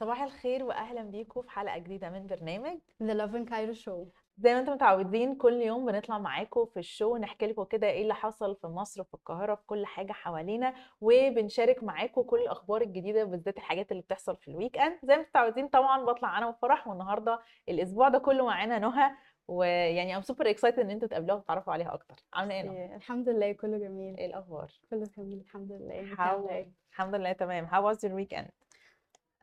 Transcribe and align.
صباح 0.00 0.22
الخير 0.22 0.64
واهلا 0.64 1.02
بيكم 1.02 1.42
في 1.42 1.50
حلقة 1.50 1.78
جديدة 1.78 2.10
من 2.10 2.26
برنامج 2.26 2.78
Love 3.02 3.34
in 3.34 3.50
Cairo 3.50 3.84
Show. 3.84 4.20
زي 4.38 4.54
ما 4.54 4.60
أنتم 4.60 4.72
متعودين 4.72 5.34
كل 5.36 5.52
يوم 5.52 5.86
بنطلع 5.86 6.18
معاكم 6.18 6.66
في 6.66 6.78
ال 6.78 6.86
show 6.86 7.16
نحكي 7.16 7.46
لكم 7.46 7.64
كده 7.64 7.86
إيه 7.86 8.02
اللي 8.02 8.14
حصل 8.14 8.56
في 8.56 8.66
مصر 8.66 9.00
وفي 9.00 9.14
القاهرة 9.14 9.54
في 9.54 9.62
كل 9.66 9.86
حاجة 9.86 10.12
حوالينا 10.12 10.74
وبنشارك 11.00 11.82
معاكم 11.84 12.22
كل 12.22 12.38
الأخبار 12.40 12.82
الجديدة 12.82 13.24
بالذات 13.24 13.56
الحاجات 13.56 13.92
اللي 13.92 14.02
بتحصل 14.02 14.36
في 14.36 14.48
ال 14.48 14.78
weekend 14.78 14.98
زي 15.02 15.16
ما 15.16 15.22
متعودين 15.22 15.68
طبعا 15.68 16.04
بطلع 16.04 16.38
أنا 16.38 16.46
وفرح 16.48 16.88
والنهاردة 16.88 17.40
الأسبوع 17.68 18.08
ده 18.08 18.18
كله 18.18 18.46
معانا 18.46 18.78
نهى. 18.78 19.10
ويعني 19.50 20.16
I'm 20.16 20.22
super 20.22 20.50
excited 20.50 20.78
إن 20.78 20.90
أنتوا 20.90 21.08
تقابلوها 21.08 21.38
وتتعرفوا 21.38 21.72
عليها 21.72 21.94
أكتر 21.94 22.14
عاملة 22.34 22.54
إيه؟ 22.54 22.70
إيه، 22.70 22.96
الحمد 22.96 23.28
لله 23.28 23.52
كله 23.52 23.78
جميل 23.78 24.16
إيه 24.16 24.26
الأخبار؟ 24.26 24.72
كله 24.90 25.06
جميل 25.18 25.38
الحمد 25.40 25.72
لله 25.72 26.14
How- 26.16 26.50
إيه؟ 26.50 26.72
الحمد 26.90 27.14
لله 27.14 27.32
تمام 27.32 27.66
how 27.66 27.82
was 27.94 27.98
your 27.98 28.12
weekend؟ 28.14 28.48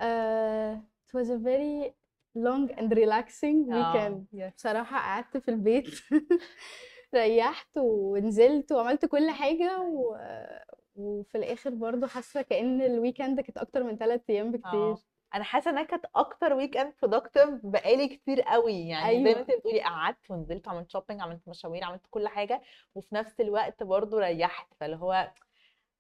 Uh, 0.02 0.76
it 1.08 1.14
was 1.20 1.30
a 1.30 1.38
very 1.38 1.94
long 2.36 2.70
and 2.80 2.92
relaxing 2.94 3.74
آه، 3.74 3.94
weekend 3.94 4.38
yes. 4.40 4.54
بصراحة 4.56 4.98
قعدت 4.98 5.38
في 5.38 5.52
البيت 5.52 5.88
ريحت 7.16 7.78
ونزلت 7.78 8.72
وعملت 8.72 9.06
كل 9.06 9.30
حاجة 9.30 9.82
و... 9.82 10.18
وفي 10.96 11.38
الآخر 11.38 11.70
برضو 11.70 12.08
حاسة 12.08 12.42
كأن 12.42 12.82
ال 12.82 12.89
weekend 12.89 13.40
كانت 13.42 13.58
أكتر 13.58 13.84
من 13.84 13.98
ثلاث 13.98 14.22
أيام 14.30 14.52
بكتير 14.52 14.92
آه 14.92 14.98
أنا 15.36 15.44
حاسة 15.44 15.72
إنها 15.72 15.84
كانت 15.84 16.06
أكتر 16.16 16.54
weekend 16.54 16.94
productive 17.02 17.50
بقالي 17.64 18.08
كتير 18.08 18.42
قوي. 18.42 18.88
يعني 18.88 19.14
زي 19.18 19.20
ما 19.24 19.30
أيوة. 19.30 19.40
انت 19.42 19.52
بتقولي 19.52 19.82
قعدت 19.82 20.32
ونزلت 20.32 20.68
وعملت 20.68 20.92
shopping 20.92 21.22
عملت 21.22 21.42
مشاوير 21.48 21.84
عملت 21.84 22.02
كل 22.10 22.28
حاجة 22.28 22.62
وفي 22.96 23.16
نفس 23.16 23.40
الوقت 23.42 23.84
برضو 23.84 24.18
ريحت. 24.18 24.68
فاللي 24.80 24.96
هو 24.96 25.32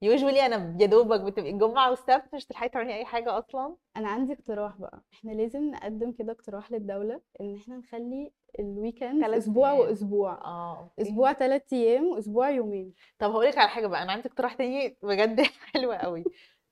usually 0.01 0.45
أنا 0.45 0.77
يا 0.81 0.85
دوبك 0.85 1.21
بتبقي 1.21 1.49
الجمعة 1.49 1.89
والسبت 1.89 2.35
مش 2.35 2.45
تلحقي 2.45 2.69
تعملي 2.69 2.93
أي 2.95 3.05
حاجة 3.05 3.37
أصلا. 3.37 3.75
أنا 3.97 4.09
عندي 4.09 4.33
اقتراح 4.33 4.77
بقى. 4.77 5.01
إحنا 5.13 5.31
لازم 5.31 5.71
نقدم 5.71 6.11
كده 6.11 6.31
اقتراح 6.31 6.71
للدولة 6.71 7.21
إن 7.41 7.55
إحنا 7.55 7.77
نخلي 7.77 8.31
ال 8.59 8.67
weekend 8.68 9.25
تلات 9.25 9.37
أسبوع 9.37 9.69
أيام. 9.71 9.79
وأسبوع. 9.79 10.31
آه 10.33 10.79
okay. 10.79 11.01
أسبوع 11.01 11.33
ثلاث 11.33 11.73
أيام 11.73 12.05
وأسبوع 12.05 12.49
يومين. 12.49 12.93
طب 13.19 13.31
هقول 13.31 13.45
لك 13.45 13.57
على 13.57 13.69
حاجة 13.69 13.87
بقى. 13.87 14.03
أنا 14.03 14.11
عندي 14.11 14.27
اقتراح 14.29 14.53
تاني 14.53 14.97
بجد 15.03 15.41
حلو 15.73 15.91
قوي. 15.91 16.23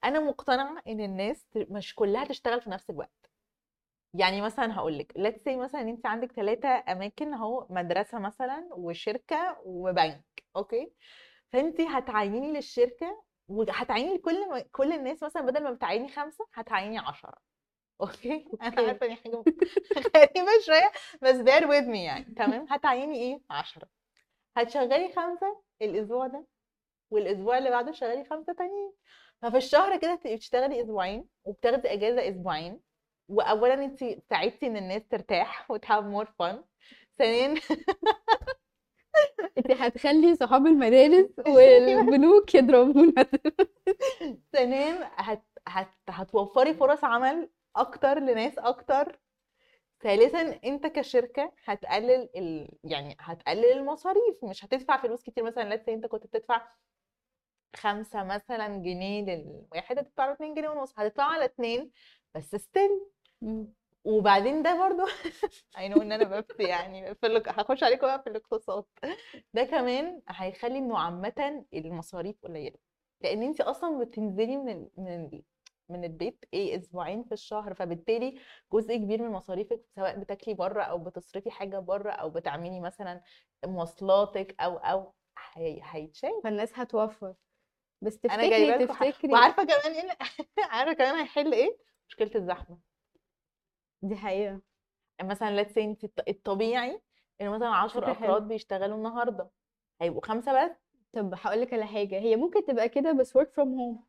أنا 0.04 0.20
مقتنعة 0.20 0.82
إن 0.88 1.02
الناس 1.02 1.46
مش 1.56 1.96
كلها 1.96 2.26
تشتغل 2.26 2.62
في 2.62 2.70
نفس 2.70 2.90
الوقت. 2.90 3.30
يعني 4.14 4.42
مثلا 4.42 4.76
هقول 4.76 4.98
لك 4.98 5.12
let's 5.18 5.42
say 5.46 5.56
مثلا 5.58 5.82
انت 5.82 6.06
عندك 6.06 6.32
ثلاثة 6.32 6.70
أماكن 6.70 7.34
أهو 7.34 7.68
مدرسة 7.70 8.20
مثلا 8.20 8.70
وشركة 8.72 9.58
وبنك 9.66 10.44
okay 10.56 10.92
فانت 11.54 11.82
هتعيني 11.82 12.54
للشركة 12.54 13.24
وهتعيني 13.48 14.16
لكل 14.18 14.50
م- 14.50 14.64
كل 14.72 14.94
الناس 14.94 15.24
مثلا 15.24 15.42
بدل 15.42 15.64
ما 15.64 15.72
بتعيني 15.72 16.10
خمسة 16.10 16.46
هتعيني 16.54 16.98
عشرة 17.00 17.34
okay 18.02 18.48
أنا. 18.62 18.82
عارفة 18.82 19.06
إن 19.06 19.16
حاجة 19.16 19.36
غريبة 20.18 20.52
شوية 20.66 20.92
بس 21.22 21.36
bear 21.36 21.64
with 21.64 21.88
me 21.88 21.96
يعني 21.98 22.34
تمام؟ 22.36 22.66
هتعيني 22.70 23.18
إيه؟ 23.22 23.42
عشرة. 23.50 23.88
هتشغلي 24.58 25.14
خمسة 25.16 25.62
الأسبوع 25.82 26.28
ده 26.28 26.46
والأسبوع 27.12 27.58
اللي 27.58 27.70
بعده 27.70 27.92
شغالي 27.92 28.26
خمسة 28.26 28.54
تانيين. 28.54 28.94
ففي 29.46 29.58
الشهر 29.58 29.98
كده 29.98 30.16
تبقي 30.16 30.36
بتشتغلي 30.36 30.82
أسبوعين 30.82 31.28
وبتاخدي 31.44 31.94
أجازة 31.94 32.30
أسبوعين 32.30 32.80
واولا 33.30 33.74
انت 33.74 34.04
ساعدتي 34.30 34.68
إن 34.68 34.78
الناس 34.78 35.02
ترتاح 35.08 35.72
و 35.72 35.76
to 35.76 35.86
have 35.86 36.04
more 36.04 36.26
fun 36.40 36.64
ثانيا 37.18 37.62
انت 39.58 39.72
هتخلي 39.72 40.36
صحاب 40.36 40.68
المدارس 40.68 41.30
والبنوك 41.48 42.56
يضربونا 42.56 43.26
ثانيا 44.54 45.12
هت... 45.16 45.44
هت... 45.68 45.94
هتوفري 46.10 46.74
فرص 46.74 47.04
عمل 47.04 47.50
أكتر 47.76 48.20
لناس 48.20 48.60
أكتر. 48.60 49.20
ثالثا 50.04 50.60
أنت 50.66 50.88
كشركة 50.88 51.52
هتقلل 51.66 52.30
ال... 52.36 52.70
يعني 52.84 53.18
هتقلل 53.20 53.72
المصاريف 53.72 54.44
مش 54.44 54.66
هتدفع 54.66 54.98
فلوس 55.02 55.24
كتير 55.24 55.44
مثلا 55.44 55.78
say 55.78 55.90
أنت 55.90 56.06
كنت 56.06 56.24
بتدفع 56.28 56.68
خمسة 57.76 58.24
مثلا 58.24 58.68
جنيه 58.78 59.22
للواحد 59.26 60.00
هتدفع 60.00 60.26
له 60.26 60.34
2 60.34 60.54
جنيه 60.56 60.70
ونص 60.70 60.94
هتدفعه 61.00 61.34
على 61.34 61.46
اتنين 61.46 61.92
بس 62.36 62.56
still 62.56 62.90
وبعدين 64.04 64.64
ده 64.64 64.78
برضو 64.88 65.04
I 65.78 65.90
know 65.90 66.02
إن 66.02 66.12
أنا 66.12 66.24
بفتي 66.24 66.64
يعني 66.64 67.16
في 67.16 67.26
اللق... 67.28 67.50
هخش 67.60 67.84
عليكم 67.84 68.08
بقى 68.08 68.24
في 68.24 68.30
الاقتصاد. 68.30 68.84
ده 69.54 69.64
كمان 69.64 70.22
هيخلي 70.30 70.78
إنه 70.78 70.98
عامة 71.00 71.66
المصاريف 71.74 72.36
قليلة. 72.44 72.78
لأن 73.22 73.44
انت 73.44 73.62
أصلا 73.62 74.00
بتنزلي 74.06 74.58
من 74.58 74.70
ال... 74.70 74.90
من 74.98 75.08
ال... 75.08 75.44
من 75.90 76.04
البيت 76.04 76.46
إيه 76.54 76.78
أسبوعين 76.78 77.24
في 77.24 77.32
الشهر 77.32 77.74
فبالتالي 77.74 78.40
جزء 78.74 78.96
كبير 78.98 79.22
من 79.22 79.30
مصاريفك 79.32 79.82
سواء 79.96 80.20
بتاكلي 80.20 80.54
بره 80.54 80.84
أو 80.84 80.98
بتصرفي 80.98 81.52
حاجة 81.52 81.80
بره 81.80 82.12
أو 82.12 82.30
بتعملي 82.30 82.80
مثلا 82.80 83.22
مواصلاتك 83.66 84.56
أو 84.62 84.78
أو 84.78 85.14
هي... 85.54 85.80
هيتشال. 85.84 86.42
فالناس 86.44 86.72
هتوفر. 86.80 87.34
بس 88.02 88.20
أنا 88.26 88.50
جايبه 88.50 88.86
تفتكري 88.86 88.94
ح- 88.96 89.10
تفتكري 89.16 89.34
وعارفة 89.34 89.64
كمان 89.64 89.92
إيه 89.96 90.18
عارفة 90.72 90.94
كمان 90.94 91.16
هيحل 91.16 91.54
إيه؟ 91.54 91.78
مشكلة 92.10 92.32
الزحمة. 92.36 92.78
دي 94.02 94.16
حقيقة. 94.16 94.62
مثلا 95.22 95.64
let's 95.64 95.68
say 95.68 95.78
انت 95.78 96.04
الط- 96.04 96.30
الطبيعي 96.30 97.02
ان 97.42 97.50
مثلا 97.50 97.70
10 97.70 98.00
فكرة 98.02 98.14
حلوة. 98.14 98.30
أفراد 98.30 98.48
بيشتغلوا 98.48 98.98
النهارده. 98.98 99.50
هيبقوا 100.02 100.26
خمسة 100.26 100.66
بس. 100.66 100.72
طب 101.14 101.34
هقول 101.42 101.62
لك 101.62 101.74
على 101.74 101.86
حاجة. 101.88 102.20
هي 102.20 102.36
ممكن 102.36 102.66
تبقى 102.66 102.90
كده 102.90 103.12
بس 103.12 103.38
work 103.38 103.48
from 103.48 103.66
home. 103.68 104.04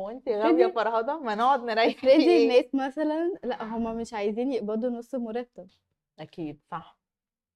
هو 0.00 0.10
انت 0.10 0.28
غاوية 0.28 0.66
افرضي- 0.66 0.72
فرهضة؟ 0.74 1.18
ما 1.20 1.34
نقعد 1.34 1.60
نريح 1.64 1.94
في 2.00 2.06
افرضي 2.06 2.24
إيه 2.30 2.42
الناس 2.44 2.74
مثلا. 2.74 3.32
لا 3.44 3.62
هما 3.64 3.92
مش 3.94 4.14
عايزين 4.14 4.52
يقبضوا 4.52 4.90
نص 4.90 5.14
مرتب. 5.14 5.68
أكيد 6.18 6.60
صح. 6.70 6.98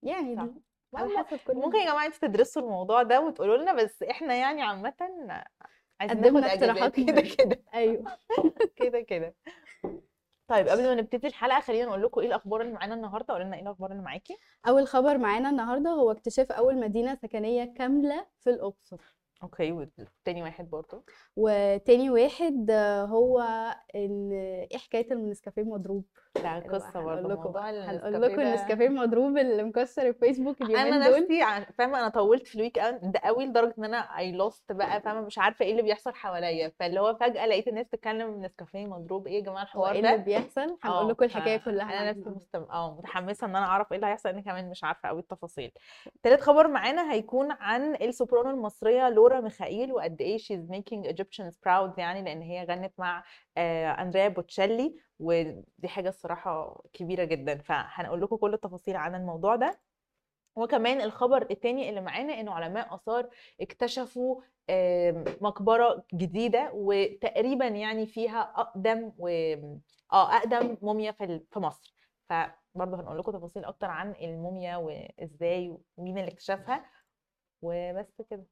يعني 0.02 0.36
صح. 0.36 0.48
على 0.96 1.18
حسب 1.18 1.38
كل 1.46 1.54
ممكن 1.54 1.78
يا 1.78 1.84
جماعة 1.84 2.06
أنتوا 2.06 2.28
تدرسوا 2.28 2.62
الموضوع 2.62 3.02
ده 3.02 3.20
وتقولوا 3.20 3.56
لنا 3.56 3.72
بس 3.72 4.02
إحنا 4.02 4.34
يعني 4.34 4.62
عامة 4.62 4.94
عايزين 6.00 6.20
ناخد 6.20 6.44
اقتراحات 6.44 6.96
كده. 6.96 7.20
كده. 7.20 7.62
أيوه. 7.74 8.04
كده 8.76 9.00
كده. 9.00 9.34
طيب 10.48 10.68
قبل 10.68 10.82
ما 10.82 10.94
نبتدي 10.94 11.26
الحلقة 11.26 11.60
خلينا 11.60 11.86
نقول 11.86 12.02
لكم 12.02 12.20
إيه 12.20 12.26
الأخبار 12.26 12.60
اللي 12.60 12.72
معانا 12.72 12.94
النهارده 12.94 13.34
قولوا 13.34 13.46
لنا 13.46 13.56
إيه 13.56 13.62
الأخبار 13.62 13.90
اللي 13.92 14.02
معاكي. 14.02 14.36
أول 14.68 14.86
خبر 14.86 15.18
معانا 15.18 15.50
النهارده 15.50 15.90
هو 15.90 16.10
اكتشاف 16.10 16.52
أول 16.52 16.76
مدينة 16.80 17.14
سكنية 17.14 17.74
كاملة 17.74 18.26
في 18.40 18.50
الأقصر. 18.50 19.00
أوكي 19.42 19.72
والتاني 19.72 20.42
واحد 20.42 20.70
برضه 20.70 21.04
وتاني 21.36 22.10
واحد 22.10 22.70
هو 23.10 23.40
ان 23.94 24.32
إيه 24.72 24.78
حكاية 24.78 25.12
النسكافيه 25.12 25.62
المضروب 25.62 26.04
ده 26.42 26.58
قصة 26.58 26.88
هنقول 27.00 27.04
برضه 27.04 27.28
لكم 27.28 27.42
موضوع 27.42 27.50
بقى 27.60 27.72
هنقول 27.86 28.22
لكم 28.22 28.36
ده- 28.36 28.42
النسكافيه 28.42 28.86
المضروب 28.86 29.38
اللي 29.38 29.62
مكسر 29.62 30.08
الفيسبوك 30.08 30.62
اليومين 30.62 30.92
أنا 30.92 31.08
دول. 31.08 31.20
نفسي 31.22 31.66
فاهمة؟ 31.78 32.00
أنا 32.00 32.08
طولت 32.08 32.46
في 32.46 32.54
ال 32.54 32.78
weekend 32.78 33.16
قوي 33.16 33.46
لدرجة 33.46 33.74
إن 33.78 33.84
أنا 33.84 33.96
I 34.18 34.32
lost 34.32 34.72
بقى 34.72 35.00
فاهمة؟ 35.00 35.20
مش 35.20 35.38
عارفة 35.38 35.64
إيه 35.64 35.70
اللي 35.70 35.82
بيحصل 35.82 36.14
حواليا. 36.14 36.72
فاللي 36.80 37.00
هو 37.00 37.14
فجأة 37.14 37.46
لقيت 37.46 37.68
الناس 37.68 37.88
تتكلم 37.88 38.42
نسكافيه 38.42 38.86
مضروب. 38.86 39.26
إيه 39.26 39.34
يا 39.34 39.40
جماعة 39.40 39.62
الحوار 39.62 39.92
إيه 39.92 39.98
اللي 39.98 40.16
ده؟ 40.16 40.22
بيحصل؟ 40.24 40.76
هنقول 40.82 41.04
آه 41.06 41.08
لكم 41.10 41.24
الحكاية 41.24 41.56
كلها 41.56 42.02
أنا 42.02 42.10
نفسي. 42.10 42.30
مستم... 42.30 42.62
آه 42.62 42.94
متحمسة 42.98 43.46
إن 43.46 43.56
أنا 43.56 43.66
أعرف 43.66 43.92
إيه 43.92 43.96
اللي 43.96 44.06
هيحصل 44.10 44.28
أنا 44.28 44.40
كمان 44.40 44.70
مش 44.70 44.84
عارفة 44.84 45.08
قوي 45.08 45.20
التفاصيل. 45.20 45.70
تالت 46.22 46.40
خبر 46.40 46.68
معانا 46.68 47.12
هيكون 47.12 47.52
عن 47.52 47.94
السوبرانو 47.94 48.50
المصرية 48.50 49.08
لورا 49.08 49.40
ميخائيل 49.40 49.92
وقد 49.92 50.20
إيه 50.20 50.38
she's 50.38 50.70
making 50.72 51.08
Egyptians 51.14 51.54
proud 51.68 51.98
يعني 51.98 52.22
لأن 52.22 52.42
هي 52.42 52.64
غنت 52.64 52.92
مع 52.98 53.24
آه، 53.58 53.86
أندريا 54.02 54.28
بوتشيلي. 54.28 54.96
ودي 55.20 55.88
حاجة 55.88 56.08
الصراحة 56.08 56.82
كبيرة 56.92 57.24
جدا. 57.24 57.58
فهنقول 57.58 58.22
لكم 58.22 58.36
كل 58.36 58.54
التفاصيل 58.54 58.96
عن 58.96 59.14
الموضوع 59.14 59.56
ده. 59.56 59.80
وكمان 60.56 61.00
الخبر 61.00 61.42
التاني 61.50 61.88
اللي 61.88 62.00
معانا 62.00 62.40
إنه 62.40 62.52
علماء 62.52 62.94
آثار 62.94 63.30
اكتشفوا 63.60 64.40
مقبرة 65.40 66.04
جديدة 66.14 66.70
وتقريبا 66.74 67.66
يعني 67.66 68.06
فيها 68.06 68.40
أقدم 68.40 69.12
و 69.18 69.28
آه 70.12 70.36
أقدم 70.36 70.76
موميا 70.82 71.12
في 71.12 71.40
في 71.50 71.58
مصر. 71.58 71.94
فبرضه 72.28 73.00
هنقول 73.00 73.18
لكم 73.18 73.32
تفاصيل 73.32 73.64
أكتر 73.64 73.86
عن 73.86 74.12
الموميا 74.12 74.76
وإزاي 74.76 75.78
ومين 75.96 76.18
اللي 76.18 76.30
اكتشفها. 76.30 76.90
وبس 77.62 78.22
كده. 78.30 78.46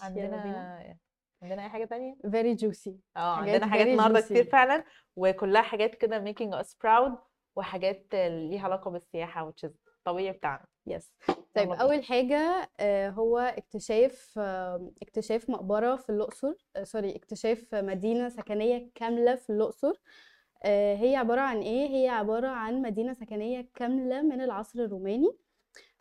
عندنا 0.00 0.96
عندنا 1.42 1.64
أي 1.64 1.68
حاجة 1.68 1.84
تانية؟ 1.84 2.14
Very 2.26 2.58
juicy. 2.60 2.90
آه 3.16 3.36
عندنا 3.36 3.66
حاجات 3.66 3.86
النهارده. 3.86 4.20
كتير 4.20 4.44
فعلا 4.44 4.84
وكلها 5.16 5.62
حاجات 5.62 5.94
كده 5.94 6.24
making 6.32 6.62
us 6.64 6.68
proud 6.68 7.12
وحاجات 7.56 8.06
ليها 8.14 8.64
علاقة 8.64 8.90
بالسياحة 8.90 9.50
which 9.50 9.68
is 9.68 9.72
الطبيعي 9.98 10.32
بتاعنا. 10.32 10.64
يس 10.86 11.12
طيب 11.54 11.68
بينا. 11.68 11.82
أول 11.82 12.04
حاجة 12.04 12.70
آه، 12.80 13.10
هو 13.10 13.38
اكتشاف 13.38 14.34
آه، 14.38 14.90
اكتشاف 15.02 15.50
مقبرة 15.50 15.96
في 15.96 16.10
الأقصر 16.10 16.52
آه، 16.76 16.82
سوري 16.84 17.16
اكتشاف 17.16 17.74
مدينة 17.74 18.28
سكنية 18.28 18.90
كاملة 18.94 19.34
في 19.34 19.50
الأقصر. 19.50 19.92
آه، 20.64 20.94
هي 20.96 21.16
عبارة 21.16 21.40
عن 21.40 21.60
إيه؟ 21.60 21.88
هي 21.88 22.08
عبارة 22.08 22.48
عن 22.48 22.82
مدينة 22.82 23.12
سكنية 23.12 23.68
كاملة 23.74 24.22
من 24.22 24.40
العصر 24.40 24.78
الروماني. 24.78 25.30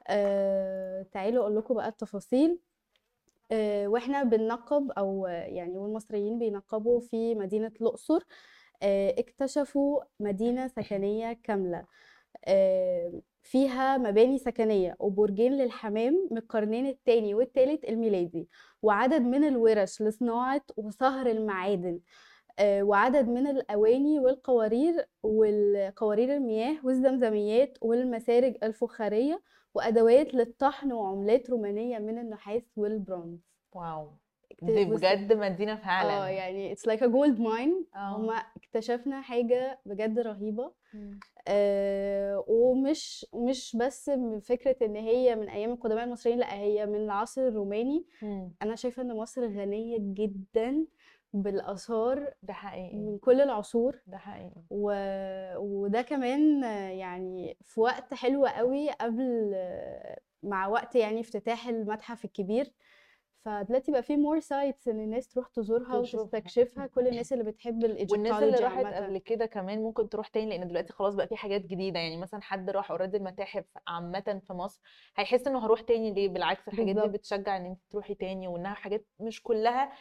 آه 0.08 1.06
تعالوا 1.12 1.44
أقول 1.44 1.56
لكم 1.58 1.74
بقى 1.74 1.88
التفاصيل. 1.88 2.52
آه 2.52 2.75
وإحنا 3.88 4.24
بننقب 4.24 4.92
أو 4.92 5.28
يعني 5.28 5.78
والمصريين 5.78 6.40
بينقبوا 6.40 7.00
في 7.00 7.36
مدينة 7.36 7.72
الأقصر 7.82 8.20
آه 8.84 9.16
اكتشفوا 9.20 10.02
مدينة 10.20 10.68
سكنية 10.68 11.34
كاملة 11.44 11.86
آه 12.46 13.22
فيها 13.44 13.98
مباني 13.98 14.38
سكنية 14.38 14.96
وبرجين 15.00 15.54
للحمام 15.54 16.28
من 16.32 16.38
القرنين 16.38 16.88
الثاني 16.88 17.34
والثالث 17.34 17.86
الميلادي 17.86 18.50
وعدد 18.82 19.22
من 19.22 19.44
الورش 19.44 20.02
لصناعة 20.02 20.62
وصهر 20.78 21.28
المعادن 21.28 22.00
آه، 22.60 22.84
وعدد 22.84 23.28
من 23.28 23.48
الأواني 23.48 24.20
والقوارير 24.20 25.06
والقوارير 25.24 26.36
المياه 26.36 26.78
والزمزميات 26.84 27.78
والمسارج 27.82 28.56
الفخارية 28.64 29.42
وأدوات 29.76 30.34
للطحن 30.34 30.92
وعملات 30.92 31.50
رومانية 31.50 32.00
من 32.00 32.18
النحاس 32.18 32.64
والبرونز. 32.78 33.40
واو. 33.74 34.08
دي 34.62 34.86
بجد 34.86 35.34
مدينة 35.34 35.74
آه 35.74 35.76
فعلا 35.76 36.30
يعني 36.30 36.76
it's 36.76 36.80
like 36.80 37.00
a 37.00 37.08
gold 37.08 37.40
mine. 37.40 37.96
آه. 37.96 38.16
هما 38.18 38.34
اكتشفنا 38.34 39.22
حاجة 39.22 39.80
بجد 39.86 40.20
رهيبة. 40.20 40.72
مم. 40.94 41.20
آه 41.48 42.44
ومش 42.48 43.26
مش 43.34 43.78
بس 43.80 44.10
من 44.10 44.40
فكرة 44.40 44.76
إن 44.86 44.96
هي 44.96 45.36
من 45.36 45.50
أيام 45.50 45.72
القدماء 45.72 46.04
المصريين 46.04 46.40
لأ 46.40 46.54
هي 46.54 46.86
من 46.86 46.96
العصر 46.96 47.48
الروماني. 47.48 48.06
مم. 48.22 48.52
أنا 48.62 48.76
شايفة 48.76 49.02
إن 49.02 49.18
مصر 49.18 49.46
غنية 49.46 49.98
جدا 50.00 50.86
بالآثار 51.42 52.34
ده 52.44 52.54
حقيقي. 52.54 52.96
من 52.98 53.18
كل 53.18 53.42
العصور. 53.42 54.02
ده 54.08 54.18
حقيقي. 54.18 54.64
و... 54.70 54.92
وده 55.58 56.02
كمان 56.02 56.64
يعني 56.92 57.58
في 57.62 57.80
وقت 57.80 58.14
حلو 58.14 58.46
قوي 58.46 58.90
قبل 58.92 59.56
مع 60.44 60.68
وقت 60.68 60.96
يعني 60.96 61.20
افتتاح 61.22 61.68
المتحف 61.68 62.26
الكبير. 62.26 62.74
فدلوقتي 63.46 63.92
بقى 63.92 64.04
في 64.04 64.18
more 64.18 64.40
sites 64.40 64.88
إن 64.88 65.00
الناس 65.00 65.28
تروح 65.28 65.48
تزورها. 65.48 65.96
وتستكشفها. 65.98 66.88
كل 66.88 67.08
الناس 67.08 67.34
اللي 67.34 67.44
بتحب 67.44 67.84
والناس 67.84 67.94
اللي 68.08 68.24
ال 68.24 68.27
Egyptology 68.27 68.64
راحت 68.64 68.86
قبل 69.04 69.18
كده 69.18 69.46
كمان 69.46 69.82
ممكن 69.82 70.10
تروح 70.10 70.28
تاني 70.28 70.50
لأن 70.58 70.68
دلوقتي 70.68 70.94
خلاص 70.94 71.16
بقى 71.16 71.28
في 71.28 71.36
حاجات 71.36 71.62
جديدة. 71.62 72.00
يعني 72.00 72.18
مثلا 72.18 72.42
حد 72.42 72.70
راح 72.70 72.92
already 72.92 73.18
المتاحف 73.18 73.66
عامة 73.88 74.42
في 74.48 74.54
مصر 74.54 74.82
هيحس 75.16 75.48
إنه 75.48 75.66
هروح 75.66 75.82
تاني 75.82 76.14
ليه؟ 76.14 76.30
بالعكس 76.30 76.68
الحاجات 76.68 76.96
دي. 76.96 77.08
بتشجع 77.08 77.58
إن 77.58 77.66
أنت 77.66 77.80
تروحي 77.90 78.16
تاني 78.16 78.48
وإنها 78.48 78.74
حاجات 78.74 79.06
مش 79.20 79.44
كلها 79.44 79.92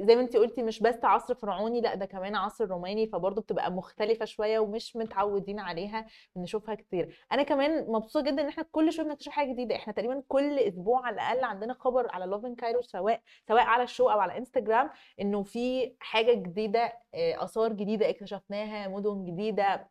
زي 0.00 0.16
ما 0.16 0.22
انت 0.22 0.36
قلتي 0.36 0.62
مش 0.62 0.80
بس 0.80 1.04
عصر 1.04 1.34
فرعوني 1.34 1.80
لأ 1.80 1.94
ده 1.94 2.06
كمان 2.06 2.34
عصر 2.34 2.66
روماني 2.68 3.06
فبرضه 3.06 3.42
بتبقى 3.42 3.70
مختلفة 3.72 4.24
شوية 4.24 4.58
ومش 4.58 4.96
متعودين 4.96 5.60
عليها 5.60 6.06
نشوفها 6.36 6.74
كتير. 6.74 7.26
أنا 7.32 7.42
كمان 7.42 7.90
مبسوطة 7.92 8.24
جدا 8.30 8.42
إن 8.42 8.48
إحنا 8.48 8.62
كل 8.72 8.92
شوية 8.92 9.06
بنكتشف 9.06 9.32
حاجة 9.32 9.52
جديدة. 9.52 9.76
إحنا 9.76 9.92
تقريبا 9.92 10.22
كل 10.28 10.58
أسبوع 10.58 11.06
على 11.06 11.14
الأقل 11.14 11.44
عندنا 11.44 11.74
خبر 11.74 12.10
على 12.10 12.26
لوفن 12.26 12.54
كايرو 12.54 12.82
سواء 12.82 13.22
سواء 13.48 13.62
على 13.62 13.82
ال 13.82 13.87
show 13.87 14.08
أو 14.10 14.20
على 14.20 14.38
انستجرام 14.38 14.90
إنه 15.20 15.42
في 15.42 15.94
حاجة 16.00 16.32
جديدة 16.32 16.80
آه، 17.14 17.44
آثار 17.44 17.72
جديدة 17.72 18.10
اكتشفناها 18.10 18.88
مدن 18.88 19.24
جديدة 19.24 19.88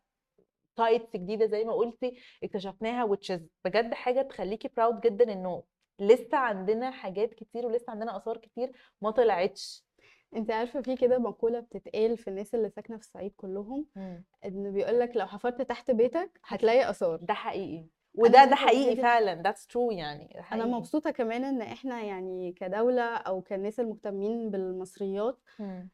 sites 0.76 1.16
جديدة 1.16 1.46
زي 1.46 1.64
ما 1.64 1.72
قلتي 1.72 2.18
اكتشفناها 2.44 3.16
is 3.16 3.40
بجد 3.64 3.94
حاجة 3.94 4.22
تخليكي 4.22 4.68
proud 4.76 5.00
جدا 5.00 5.32
إنه 5.32 5.62
لسه 5.98 6.36
عندنا 6.38 6.90
حاجات 6.90 7.34
كتير 7.34 7.66
ولسه 7.66 7.90
عندنا 7.90 8.16
آثار 8.16 8.36
كتير 8.36 8.72
ما 9.02 9.10
طلعتش. 9.10 9.84
انت 10.36 10.50
عارفة 10.50 10.80
في 10.80 10.96
كده 10.96 11.18
مقولة 11.18 11.60
بتتقال 11.60 12.16
في 12.18 12.28
الناس 12.28 12.54
اللي 12.54 12.68
ساكنة 12.70 12.96
في 12.96 13.02
الصعيد 13.02 13.32
كلهم 13.36 13.86
إن 14.44 14.72
بيقولك 14.72 15.16
لو 15.16 15.26
حفرت 15.26 15.62
تحت 15.62 15.90
بيتك 15.90 16.40
هتلاقي 16.44 16.90
آثار. 16.90 17.16
ده 17.22 17.34
حقيقي. 17.34 17.86
وده 18.14 18.44
ده 18.44 18.54
حقيقي 18.56 18.96
فعلا. 19.02 19.42
That's 19.42 19.62
true 19.72 19.92
يعني 19.92 20.24
ده 20.34 20.38
أنا 20.40 20.44
حقيقي. 20.44 20.68
مبسوطة 20.68 21.10
كمان 21.10 21.44
إن 21.44 21.62
إحنا 21.62 22.02
يعني 22.02 22.52
كدولة 22.52 23.02
أو 23.16 23.42
كناس 23.42 23.80
المهتمين 23.80 24.50
بالمصريات 24.50 25.38
مم. 25.58 25.88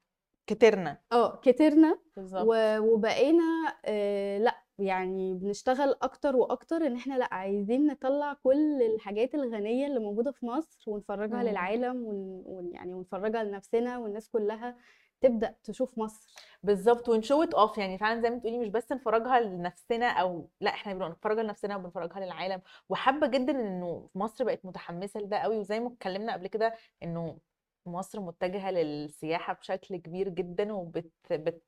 كترنا. 0.47 0.99
آه 1.13 1.37
كترنا 1.37 1.99
بالظبط. 2.17 2.47
وبقينا 2.81 3.75
آه 3.85 4.39
لأ 4.39 4.55
يعني 4.79 5.35
بنشتغل 5.35 5.97
أكتر 6.03 6.37
وأكتر 6.37 6.77
إن 6.77 6.97
إحنا 6.97 7.15
لأ 7.19 7.35
عايزين 7.35 7.87
نطلع 7.87 8.33
كل 8.33 8.83
الحاجات 8.83 9.35
الغنية 9.35 9.87
اللي 9.87 9.99
موجودة 10.01 10.31
في 10.33 10.47
مصر 10.47 10.91
ونفرجها 10.91 11.43
مم. 11.43 11.49
للعالم 11.49 11.97
ون 12.07 12.43
ون- 12.47 12.71
يعني 12.75 12.95
ونفرجها 12.95 13.43
لنفسنا 13.45 13.99
والناس 13.99 14.29
كلها 14.29 14.77
تبدأ 15.21 15.55
تشوف 15.65 15.99
مصر 15.99 16.35
بالظبط 16.63 17.09
و 17.09 17.13
we 17.13 17.23
show 17.23 17.43
it 17.43 17.55
off 17.55 17.79
يعني 17.79 17.99
فعلا 17.99 18.21
زي 18.21 18.31
ما 18.31 18.37
بتقولي 18.37 18.59
مش 18.59 18.69
بس 18.69 18.93
نفرجها 18.93 19.41
لنفسنا 19.41 20.07
أو 20.11 20.49
لأ 20.61 20.71
إحنا 20.71 20.95
بنفرجها 20.95 21.43
لنفسنا 21.43 21.77
وبنفرجها 21.77 22.21
للعالم 22.21 22.61
وحابة 22.89 23.27
جدا 23.27 23.53
إنه 23.61 24.09
مصر 24.15 24.45
بقت 24.45 24.65
متحمسة 24.67 25.21
لده 25.21 25.37
قوي 25.37 25.59
وزي 25.59 25.81
ما 25.81 25.89
اتكلمنا 25.89 26.33
قبل 26.33 26.47
كده 26.47 26.75
إنه 27.03 27.39
مصر 27.89 28.21
متجهة 28.21 28.71
للسياحة 28.71 29.53
بشكل 29.55 29.97
كبير 29.97 30.29
جدا 30.29 30.73
وبت 30.73 31.13
بت 31.31 31.63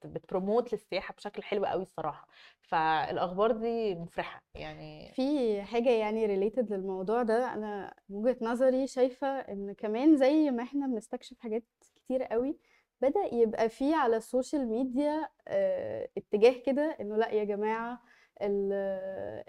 للسياحة 0.72 1.14
بشكل 1.14 1.43
حلو 1.43 1.64
قوي 1.67 1.82
الصراحة. 1.82 2.28
فالأخبار 2.61 3.52
دي 3.52 3.94
مفرحة 3.94 4.43
يعني. 4.55 5.12
في 5.14 5.62
حاجة 5.62 5.90
يعني 5.90 6.26
related 6.27 6.73
للموضوع 6.72 7.22
ده 7.22 7.55
أنا 7.55 7.94
من 8.08 8.17
وجهة 8.17 8.37
نظري 8.43 8.87
شايفة 8.87 9.26
إن 9.26 9.72
كمان 9.72 10.17
زي 10.17 10.50
ما 10.50 10.62
إحنا 10.62 10.87
بنستكشف 10.87 11.38
حاجات 11.38 11.64
كتير 11.96 12.22
قوي 12.22 12.56
بدأ 13.00 13.34
يبقى 13.34 13.69
في 13.69 13.94
على 13.94 14.17
السوشيال 14.17 14.67
ميديا 14.69 15.28
آه، 15.49 16.08
اتجاه 16.17 16.62
كده 16.67 16.96
إنه 17.00 17.17
لأ 17.17 17.31
يا 17.31 17.44
جماعة 17.44 18.02
ال- 18.43 18.72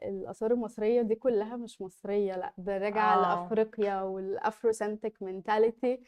الآثار 0.09 0.51
المصرية 0.51 1.01
دي 1.01 1.15
كلها 1.15 1.56
مش 1.56 1.81
مصرية 1.81 2.33
لأ 2.35 2.53
ده 2.57 2.77
راجعة 2.77 3.15
آه. 3.15 3.21
لأفريقيا 3.21 4.01
وال 4.01 4.20
Afrocentric 4.20 5.22
mentality 5.24 6.00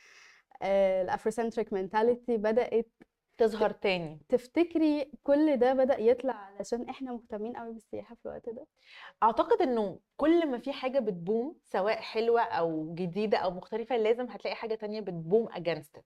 ال 0.63 0.72
Afrocentric 0.72 1.73
mentality 1.73 2.37
بدأت 2.37 2.87
تظهر 3.37 3.71
تاني 3.71 4.19
تفتكري 4.29 5.11
كل 5.23 5.57
ده 5.57 5.73
بدأ 5.73 5.99
يطلع 5.99 6.33
علشان 6.33 6.89
إحنا 6.89 7.11
مهتمين 7.11 7.53
قوي 7.57 7.73
بالسياحة 7.73 8.15
في 8.15 8.25
الوقت 8.25 8.49
ده؟ 8.49 8.67
أعتقد 9.23 9.61
إنه 9.61 9.99
كل 10.17 10.47
ما 10.47 10.57
في 10.57 10.73
حاجة 10.73 10.99
بت 10.99 11.18
boom 11.18 11.55
سواء 11.63 11.95
حلوة 11.95 12.41
أو 12.41 12.93
جديدة 12.95 13.37
أو 13.37 13.51
مختلفة 13.51 13.97
لازم 13.97 14.25
هتلاقي 14.29 14.55
حاجة 14.55 14.75
تانية 14.75 15.01
بت 15.01 15.16
boom 15.16 15.47
it 15.49 16.01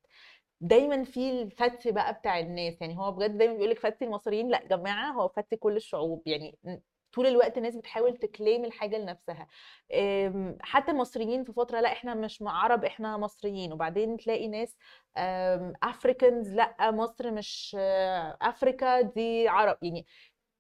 دايما 0.61 1.03
في 1.03 1.41
الفتي 1.41 1.91
بقى 1.91 2.13
بتاع 2.13 2.39
الناس 2.39 2.81
يعني 2.81 2.97
هو 2.97 3.11
بجد 3.11 3.37
دايما 3.37 3.53
بيقول 3.53 3.69
لك 3.69 3.79
فتي 3.79 4.05
المصريين 4.05 4.49
لأ 4.49 4.67
جماعة 4.67 5.11
هو 5.11 5.27
فتي 5.27 5.55
كل 5.55 5.75
الشعوب 5.75 6.23
يعني 6.25 6.57
طول 7.17 7.27
الوقت 7.27 7.57
الناس 7.57 7.75
بتحاول 7.75 8.17
to 8.17 8.31
claim 8.31 8.65
الحاجة 8.65 8.97
لنفسها. 8.97 9.47
حتى 10.61 10.91
المصريين 10.91 11.43
في 11.43 11.53
فترة 11.53 11.79
لا 11.81 11.91
إحنا 11.91 12.13
مش 12.13 12.43
عرب 12.47 12.85
إحنا 12.85 13.17
مصريين. 13.17 13.73
وبعدين 13.73 14.17
تلاقي 14.17 14.47
ناس 14.47 14.77
Africans 15.83 16.53
لا 16.53 16.91
مصر 16.91 17.31
مش 17.31 17.75
آه، 17.79 18.37
افريكا 18.41 19.01
دي 19.01 19.47
عرب. 19.47 19.77
يعني 19.81 20.05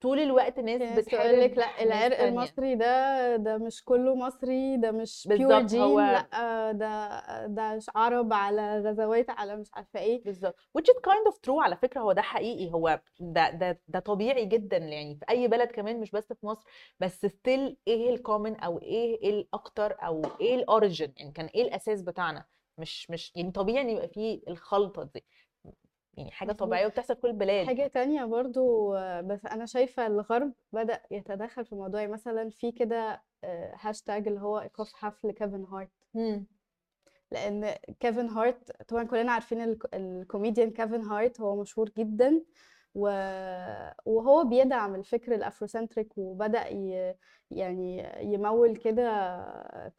طول 0.01 0.19
الوقت 0.19 0.59
ناس 0.59 0.99
بتحارب 0.99 1.29
تقول 1.29 1.41
لك 1.41 1.57
لأ 1.57 1.83
العرق. 1.83 2.19
المصري 2.23 2.75
ده 2.75 3.35
ده 3.35 3.57
مش 3.57 3.83
كله 3.83 4.15
مصري 4.15 4.77
ده 4.77 4.91
مش 4.91 5.27
pure 5.29 5.61
gene 5.61 5.81
هو- 5.81 5.99
لأ 5.99 6.71
ده 6.71 7.45
ده 7.47 7.79
عرب 7.95 8.33
على 8.33 8.79
غزوات 8.79 9.29
على 9.29 9.55
مش 9.57 9.67
عارفة 9.73 9.99
إيه 9.99 10.23
بالظبط 10.23 10.55
which 10.77 10.83
is 10.83 10.95
kind 10.97 11.31
of 11.33 11.35
true 11.47 11.59
على 11.63 11.75
فكرة 11.75 12.01
هو 12.01 12.11
ده 12.11 12.21
حقيقي 12.21 12.71
هو 12.73 12.99
ده 13.19 13.49
ده 13.49 13.81
ده 13.87 13.99
طبيعي 13.99 14.45
جدا 14.45 14.77
يعني 14.77 15.15
في 15.15 15.25
أي 15.29 15.47
بلد 15.47 15.71
كمان 15.71 15.99
مش 15.99 16.11
بس 16.11 16.33
في 16.33 16.45
مصر 16.45 16.65
بس 16.99 17.25
still 17.25 17.73
إيه 17.87 18.09
ال 18.09 18.16
common 18.16 18.55
أو 18.55 18.79
إيه 18.81 19.29
الأكتر 19.29 19.95
أو 20.03 20.21
إيه 20.41 20.55
ال 20.55 20.63
origin 20.63 21.13
يعني 21.17 21.31
كان 21.31 21.45
إيه 21.45 21.61
الأساس 21.61 22.01
بتاعنا 22.01 22.45
مش 22.77 23.09
مش 23.11 23.31
يعني 23.35 23.51
طبيعي 23.51 23.91
يبقى 23.91 24.07
فيه 24.07 24.41
الخلطة 24.47 25.03
دي 25.03 25.25
يعني 26.17 26.31
حاجة 26.31 26.49
مظبوط. 26.49 26.67
طبيعية 26.67 26.85
وبتحصل 26.87 27.15
في 27.15 27.21
كل 27.21 27.27
البلاد 27.27 27.65
حاجة 27.67 27.87
تانية 27.87 28.25
برضو 28.25 28.93
آه، 28.95 29.21
بس 29.21 29.45
أنا 29.45 29.65
شايفة 29.65 30.07
الغرب 30.07 30.53
بدأ 30.73 31.01
يتدخل 31.11 31.65
في 31.65 31.73
الموضوع 31.73 31.99
يعني 32.01 32.13
مثلا 32.13 32.49
في 32.49 32.71
كده 32.71 33.23
آه، 33.43 33.73
هاشتاج 33.79 34.27
اللي 34.27 34.39
هو 34.39 34.59
إيقاف 34.59 34.93
حفل 34.93 35.31
كيفن 35.31 35.63
هارت 35.65 35.89
مم. 36.13 36.45
لأن 37.31 37.75
كيفن 37.99 38.29
هارت 38.29 38.81
طبعا 38.83 39.03
كلنا 39.03 39.31
عارفين 39.31 39.61
ال 39.61 39.73
c- 39.73 39.95
ال 39.95 40.04
comedian 40.04 40.71
كيفن 40.71 41.01
هارت 41.01 41.41
هو 41.41 41.61
مشهور 41.61 41.89
جدا 41.97 42.41
و... 42.95 43.07
وهو 44.05 44.43
بيدعم 44.43 44.95
الفكر 44.95 45.35
ال 45.35 45.42
Afrocentric 45.42 46.13
وبدأ 46.17 46.67
ي... 46.67 47.15
يعني 47.51 48.03
يمول 48.33 48.75
كده 48.75 49.09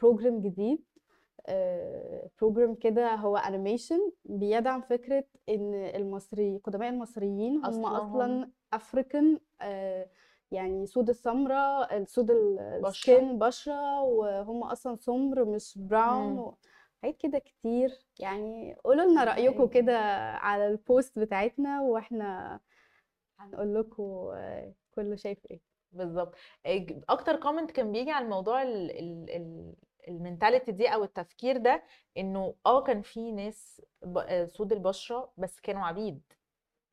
program 0.00 0.40
جديد 0.40 0.84
program 2.40 2.74
كده 2.74 3.14
هو 3.14 3.36
animation 3.36 4.12
بيدعم 4.24 4.80
فكرة 4.80 5.24
إن 5.48 5.74
المصري 5.74 6.58
قدماء 6.64 6.88
المصريين 6.90 7.56
هم 7.56 7.84
أصلا 7.86 8.50
African 8.72 9.38
يعني 10.50 10.86
سود 10.86 11.08
السمراء 11.08 11.96
السود 11.96 12.26
بشرة. 12.26 12.88
ال 12.88 12.98
skin 12.98 13.38
بشرة 13.38 14.02
وهم 14.02 14.62
أصلا 14.62 14.96
سمر 14.96 15.44
مش 15.44 15.78
brown. 15.78 16.54
حاجات 17.02 17.16
كده 17.16 17.38
كتير 17.38 17.98
يعني 18.18 18.76
قولوا 18.84 19.04
لنا 19.04 19.30
حقيقي. 19.32 19.68
كده 19.68 19.98
على 20.32 20.66
ال 20.66 20.77
post 20.77 21.18
بتاعتنا 21.18 21.82
وإحنا 21.82 22.60
هنقول 23.38 23.74
لكم 23.74 24.02
آه، 24.34 24.74
كله 24.94 25.16
شايف 25.16 25.38
إيه 25.50 25.60
بالظبط 25.92 26.34
أكتر 27.08 27.36
comment 27.36 27.70
كان 27.70 27.92
بيجي 27.92 28.10
على 28.10 28.24
الموضوع 28.24 28.62
ال 28.62 28.90
ال 28.90 29.30
ال 29.30 29.74
ال 30.08 30.15
mentality 30.15 30.72
دي 30.72 30.88
أو 30.88 31.04
التفكير 31.04 31.56
ده 31.56 31.82
إنه 32.16 32.54
آه 32.66 32.82
كان 32.82 33.02
في 33.02 33.32
ناس 33.32 33.82
ب- 34.02 34.18
آه، 34.18 34.44
سود 34.46 34.72
البشرة 34.72 35.32
بس 35.36 35.60
كانوا 35.60 35.82
عبيد. 35.82 36.22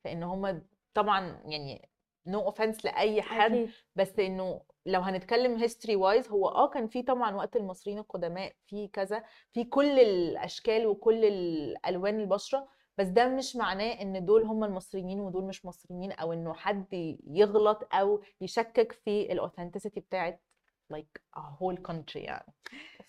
فإن 0.03 0.23
هم 0.23 0.61
طبعا 0.93 1.41
يعني 1.45 1.89
no 2.27 2.43
no 2.43 2.53
offense 2.53 2.85
لأي 2.85 3.21
حد 3.21 3.69
بس 3.95 4.19
إنه 4.19 4.61
لو 4.85 5.01
هنتكلم 5.01 5.55
history 5.57 5.95
wise 5.95 6.27
هو 6.29 6.47
آه 6.47 6.69
كان 6.69 6.87
في 6.87 7.03
طبعا 7.03 7.35
وقت 7.35 7.55
المصريين 7.55 7.97
القدماء 7.99 8.53
في 8.65 8.87
كذا 8.87 9.23
في 9.53 9.63
كل 9.63 9.99
الأشكال 9.99 10.87
وكل 10.87 11.25
الألوان 11.25 12.19
البشرة 12.19 12.67
بس 12.97 13.07
ده 13.07 13.27
مش 13.29 13.55
معناه 13.55 14.01
إن 14.01 14.25
دول 14.25 14.43
هم 14.43 14.63
المصريين 14.63 15.19
ودول 15.19 15.43
مش 15.43 15.65
مصريين 15.65 16.11
أو 16.11 16.33
إنه 16.33 16.53
حد 16.53 17.17
يغلط 17.27 17.87
أو 17.93 18.21
يشكك 18.41 18.91
في 18.91 19.31
ال 19.31 19.37
authenticity 19.37 19.99
بتاعت 19.99 20.41
like 20.93 21.21
a 21.37 21.41
whole 21.41 21.77
country 21.91 22.15
يعني. 22.15 22.53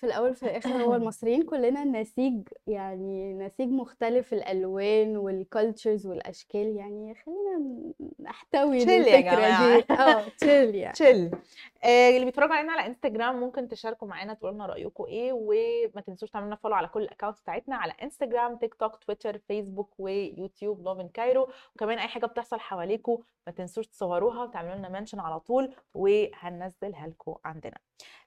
في 0.01 0.07
الأول 0.07 0.35
في 0.35 0.43
الآخر 0.43 0.71
هو 0.71 0.95
المصريين 0.95 1.43
كلنا 1.43 1.85
نسيج 1.85 2.49
يعني 2.67 3.35
نسيج 3.35 3.69
مختلف 3.69 4.33
الألوان 4.33 5.17
وال 5.17 5.35
cultures 5.35 6.07
والأشكال 6.07 6.77
يعني 6.77 7.15
خلينا 7.15 7.93
نحتوي 8.21 8.83
الفكرة. 8.83 9.77
دي. 9.79 9.95
آه 10.03 10.29
تشيل 10.39 10.75
يعني. 10.75 10.93
تشيل 10.93 11.31
اللي 11.87 12.25
بيتفرجوا 12.25 12.55
علينا 12.55 12.73
على 12.73 12.87
انستجرام 12.87 13.41
ممكن 13.41 13.69
تشاركوا 13.69 14.09
معانا 14.09 14.35
تقولوا 14.35 14.55
لنا 14.55 14.67
رايكم 14.67 15.05
إيه 15.05 15.33
وما 15.33 16.01
تنسوش 16.01 16.31
تعملوا 16.31 16.57
follow 16.57 16.75
على 16.75 16.89
كل 16.89 17.03
ال 17.03 17.07
accounts 17.07 17.41
بتاعتنا 17.41 17.77
على 17.77 17.93
انستجرام 18.03 18.57
تيك 18.57 18.75
توك 18.75 18.97
تويتر 18.97 19.39
فيسبوك 19.39 19.95
ويوتيوب 19.99 20.83
Lovin 20.85 21.09
Cairo 21.09 21.49
وكمان 21.75 21.99
أي 21.99 22.09
حاجة 22.09 22.27
بتحصل 22.27 22.61
حواليكم 22.61 23.19
ما 23.47 23.53
تنسوش 23.53 23.87
تصوروها 23.87 24.43
وتعملوا 24.43 24.75
لنا 24.75 24.89
mention 24.89 25.21
على 25.21 25.41
طول 25.41 25.75
وهننزلها 25.95 27.07
لكم 27.07 27.35
عندنا. 27.45 27.77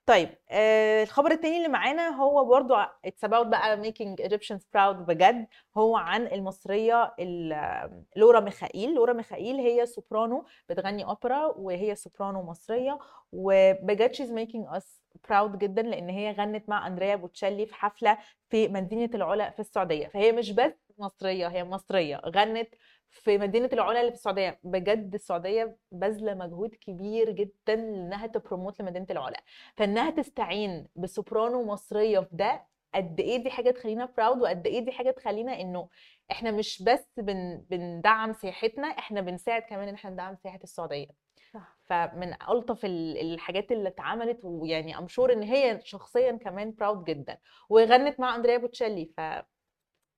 طيب 0.09 0.29
آه 0.49 1.03
الخبر 1.03 1.31
التاني 1.31 1.57
اللي 1.57 1.67
معانا 1.67 2.07
هو 2.09 2.45
برضو 2.45 2.73
it's 3.05 3.23
about 3.23 3.47
بقى 3.47 3.83
making 3.83 4.15
Egyptians 4.25 4.61
proud 4.75 4.95
بجد 5.07 5.47
هو 5.77 5.97
عن 5.97 6.27
المصرية 6.27 7.13
ال- 7.19 8.03
لورا 8.15 8.39
ميخائيل. 8.39 8.93
لورا 8.93 9.13
ميخائيل 9.13 9.55
هي 9.55 9.85
سوبرانو 9.85 10.45
بتغني 10.69 11.05
اوبرا 11.05 11.45
وهي 11.45 11.95
سوبرانو 11.95 12.43
مصرية 12.43 12.99
وبجد 13.31 14.15
she's 14.15 14.29
making 14.31 14.77
us 14.79 14.83
proud 15.31 15.57
جدا 15.57 15.81
لأن 15.81 16.09
هي 16.09 16.31
غنت 16.31 16.69
مع 16.69 16.87
أندريا 16.87 17.15
بوتشيلي 17.15 17.65
في 17.65 17.75
حفلة 17.75 18.17
في 18.49 18.67
مدينة 18.67 19.09
العلا 19.15 19.49
في 19.49 19.59
السعودية. 19.59 20.07
فهي 20.07 20.31
مش 20.31 20.51
بس 20.51 20.88
مصرية 20.99 21.47
هي 21.47 21.63
مصرية 21.63 22.21
غنت 22.25 22.69
في 23.11 23.37
مدينة 23.37 23.69
العلا 23.73 23.99
اللي 23.99 24.11
في 24.11 24.17
السعودية. 24.17 24.59
بجد 24.63 25.13
السعودية 25.13 25.77
باذله 25.91 26.33
مجهود 26.33 26.75
كبير 26.75 27.29
جدا 27.31 27.73
انها 27.73 28.27
ت 28.27 28.34
promote 28.34 28.81
لمدينة 28.81 29.07
العلا. 29.11 29.41
فإنها 29.77 30.09
تستعين 30.09 30.87
بسوبرانو 30.95 31.63
مصرية 31.63 32.19
في 32.19 32.29
ده 32.31 32.65
قد 32.95 33.19
إيه 33.19 33.43
دي 33.43 33.49
حاجة 33.49 33.71
تخلينا 33.71 34.05
proud 34.17 34.41
وقد 34.41 34.67
إيه 34.67 34.79
دي 34.79 34.91
حاجة 34.91 35.11
تخلينا 35.11 35.61
إنه 35.61 35.89
إحنا 36.31 36.51
مش 36.51 36.83
بس 36.83 37.19
بن 37.19 37.65
بندعم 37.69 38.33
سياحتنا 38.33 38.87
إحنا 38.87 39.21
بنساعد 39.21 39.61
كمان 39.61 39.87
إن 39.87 39.93
إحنا 39.93 40.09
ندعم 40.11 40.35
سياحة 40.35 40.59
السعودية. 40.63 41.07
صح. 41.53 41.77
فمن 41.85 42.33
ألطف 42.49 42.85
ال- 42.85 43.17
الحاجات 43.33 43.71
اللي 43.71 43.89
اتعملت 43.89 44.39
ويعني 44.43 44.97
I'm 44.97 45.07
sure 45.07 45.33
إن 45.33 45.43
هي 45.43 45.79
شخصيا 45.83 46.31
كمان 46.31 46.71
proud 46.71 47.03
جدا. 47.05 47.37
وغنت 47.69 48.19
مع 48.19 48.35
أندريا 48.35 48.57
بوتشيلي 48.57 49.05
ف 49.17 49.21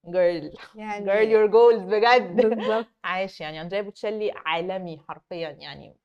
girl 0.05 0.51
يعني 0.75 1.05
girl 1.05 1.27
your 1.31 1.47
goals 1.47 1.81
بجد. 1.83 2.45
بالظبط 2.45 2.87
عايش 3.03 3.41
يعني 3.41 3.61
أندريا 3.61 3.81
بوتشيلي 3.81 4.31
عالمي 4.45 4.99
حرفيا 5.07 5.49
يعني. 5.49 5.97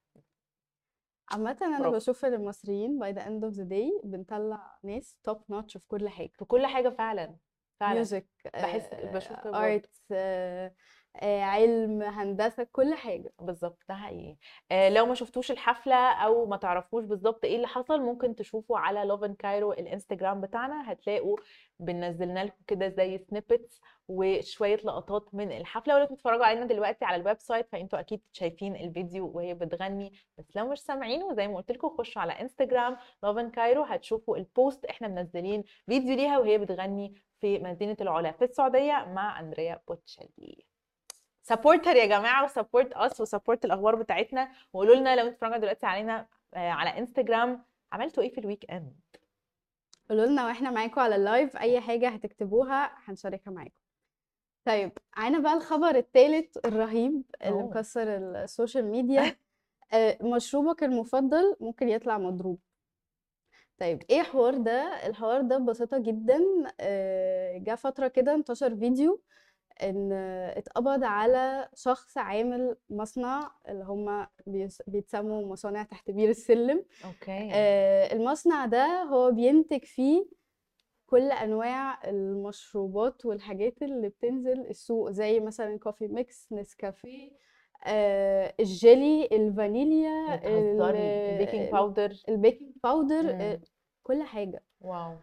عامة 1.33 1.57
أنا 1.63 1.79
برافو. 1.79 1.97
بشوف 1.97 2.25
إن 2.25 2.35
المصريين 2.35 3.01
by 3.05 3.17
the 3.17 3.21
end 3.21 3.45
of 3.53 3.57
the 3.59 3.65
day 3.71 4.05
بنطلع 4.07 4.79
ناس 4.85 5.17
top 5.31 5.39
notch 5.53 5.79
في 5.79 5.89
كل 5.89 6.09
حاجة. 6.09 6.31
في 6.39 6.45
كل 6.45 6.67
حاجة 6.67 6.89
فعلا 6.89 7.37
فعلا. 7.81 7.95
music 7.95 8.27
بحس- 8.55 8.89
بشوف 9.05 9.41
كده 9.41 10.75
art 11.23 11.25
علم 11.43 12.03
هندسة 12.03 12.67
كل 12.73 12.95
حاجة. 12.95 13.33
بالظبط 13.41 13.79
ده 13.89 13.95
حقيقي. 13.95 14.37
آه 14.71 14.89
لو 14.89 15.07
ما 15.07 15.15
شفتوش 15.15 15.51
الحفلة 15.51 15.95
أو 16.13 16.47
ما 16.47 16.57
تعرفوش 16.57 17.05
بالظبط 17.05 17.45
إيه 17.45 17.57
اللي 17.57 17.67
حصل 17.67 18.01
ممكن 18.01 18.35
تشوفوا 18.35 18.79
على 18.79 19.05
Lovin 19.05 19.35
Cairo 19.35 19.73
الإنستجرام 19.73 20.41
بتاعنا. 20.41 20.93
هتلاقوا 20.93 21.37
بنزلنا 21.81 22.45
لكم 22.45 22.63
كده 22.67 22.89
زي 22.89 23.19
snippets 23.19 23.81
وشوية 24.09 24.77
لقطات 24.77 25.35
من 25.35 25.53
الحفلة. 25.53 25.95
ولو 25.97 26.07
بتتفرجوا 26.07 26.45
علينا 26.45 26.67
دلوقتي 26.67 27.05
على 27.05 27.17
ال 27.23 27.41
website 27.41 27.69
فأنتوا 27.73 28.01
أكيد 28.01 28.21
شايفين 28.33 28.77
الفيديو 28.77 29.31
وهي 29.35 29.55
بتغني. 29.55 30.13
بس 30.39 30.57
لو 30.57 30.69
مش 30.69 30.79
سامعينه 30.81 31.35
زي 31.35 31.49
ما 31.49 31.57
قلت 31.57 31.73
لكم 31.73 31.89
خشوا 31.89 32.23
على 32.23 32.33
انستجرام 32.33 32.97
Lovin 33.23 33.51
Cairo 33.51 33.83
هتشوفوا 33.83 34.37
ال 34.37 34.46
post 34.46 34.85
إحنا 34.85 35.09
منزلين 35.09 35.65
فيديو 35.87 36.17
ليها 36.17 36.39
وهي 36.39 36.59
بتغني 36.59 37.15
في 37.41 37.59
مدينة 37.59 37.97
العلا 38.01 38.33
في 38.33 38.45
السعودية 38.45 38.93
مع 39.15 39.41
أندريا 39.41 39.81
بوتشيلي 39.89 40.67
support 41.49 41.82
her 41.82 41.97
يا 41.97 42.07
جماعة 42.07 42.45
و 42.45 42.51
support 42.51 42.93
us 42.93 43.21
و 43.21 43.26
support 43.26 43.65
الأخبار 43.65 43.95
بتاعتنا. 43.95 44.49
وقولوا 44.73 44.95
لنا 44.95 45.17
لو 45.17 45.21
أنتوا 45.21 45.31
بتتفرجوا 45.31 45.57
دلوقتي 45.57 45.87
علينا 45.87 46.27
آه، 46.55 46.71
على 46.71 46.99
انستجرام 46.99 47.65
عملتوا 47.93 48.23
إيه 48.23 48.31
في 48.31 48.39
ال 48.39 48.71
weekend 48.71 49.01
قولوا 50.11 50.27
لنا 50.27 50.47
وإحنا 50.47 50.71
معاكم 50.71 51.01
على 51.01 51.17
ال 51.17 51.25
live 51.25 51.57
أي 51.57 51.81
حاجة 51.81 52.09
هتكتبوها 52.09 52.93
هنشاركها 53.05 53.51
معاكم. 53.51 53.75
طيب 54.65 54.93
عنا 55.15 55.39
بقى 55.39 55.55
الخبر 55.55 55.97
الثالث 55.97 56.57
الرهيب 56.67 57.23
اللي 57.43 57.53
أوه. 57.53 57.69
مكسر 57.69 58.17
ال 58.17 58.27
social 58.27 58.85
media 58.85 59.37
آه، 59.93 60.19
مشروبك 60.23 60.85
المفضل 60.85 61.57
ممكن 61.61 61.89
يطلع 61.89 62.19
مضروب. 62.19 62.59
طيب 63.79 64.03
إيه 64.11 64.21
الحوار 64.21 64.55
ده؟ 64.59 65.07
الحوار 65.07 65.41
ده 65.43 65.59
ببساطة 65.59 65.99
جدا 65.99 66.41
آه، 66.81 67.59
جه 67.59 67.75
فترة 67.75 68.09
كده 68.09 68.35
انتشر 68.35 68.77
فيديو 68.77 69.21
إن 69.83 70.13
اتقبض 70.57 71.05
على 71.05 71.69
شخص 71.75 72.19
عامل 72.19 72.77
مصنع 72.91 73.51
اللي 73.69 73.85
هم 73.85 74.27
بيتسموا 74.87 75.47
مصانع 75.47 75.83
تحت 75.83 76.11
بير 76.11 76.29
السلم. 76.31 76.85
okay. 77.05 77.49
آه، 77.53 78.13
المصنع 78.13 78.67
ده 78.67 79.03
هو 79.03 79.31
بينتج 79.31 79.85
فيه 79.85 80.27
كل 81.07 81.31
أنواع 81.33 82.09
المشروبات 82.11 83.27
والحاجات 83.27 83.83
اللي 83.83 84.09
بتنزل 84.09 84.61
السوق 84.61 85.11
زي 85.11 85.41
مثلا 85.41 85.79
coffee 85.79 86.09
mix 86.09 86.53
نسكافيه 86.53 87.31
آه، 87.87 88.55
الجيلي 88.61 89.29
الفانيليا 89.33 90.35
ال 91.33 91.38
baking 91.38 91.71
powder 91.73 92.13
ال 92.29 92.35
baking 92.35 92.73
powder. 92.85 93.31
آه، 93.31 93.61
كل 94.03 94.23
حاجة. 94.23 94.65
wow. 94.81 95.17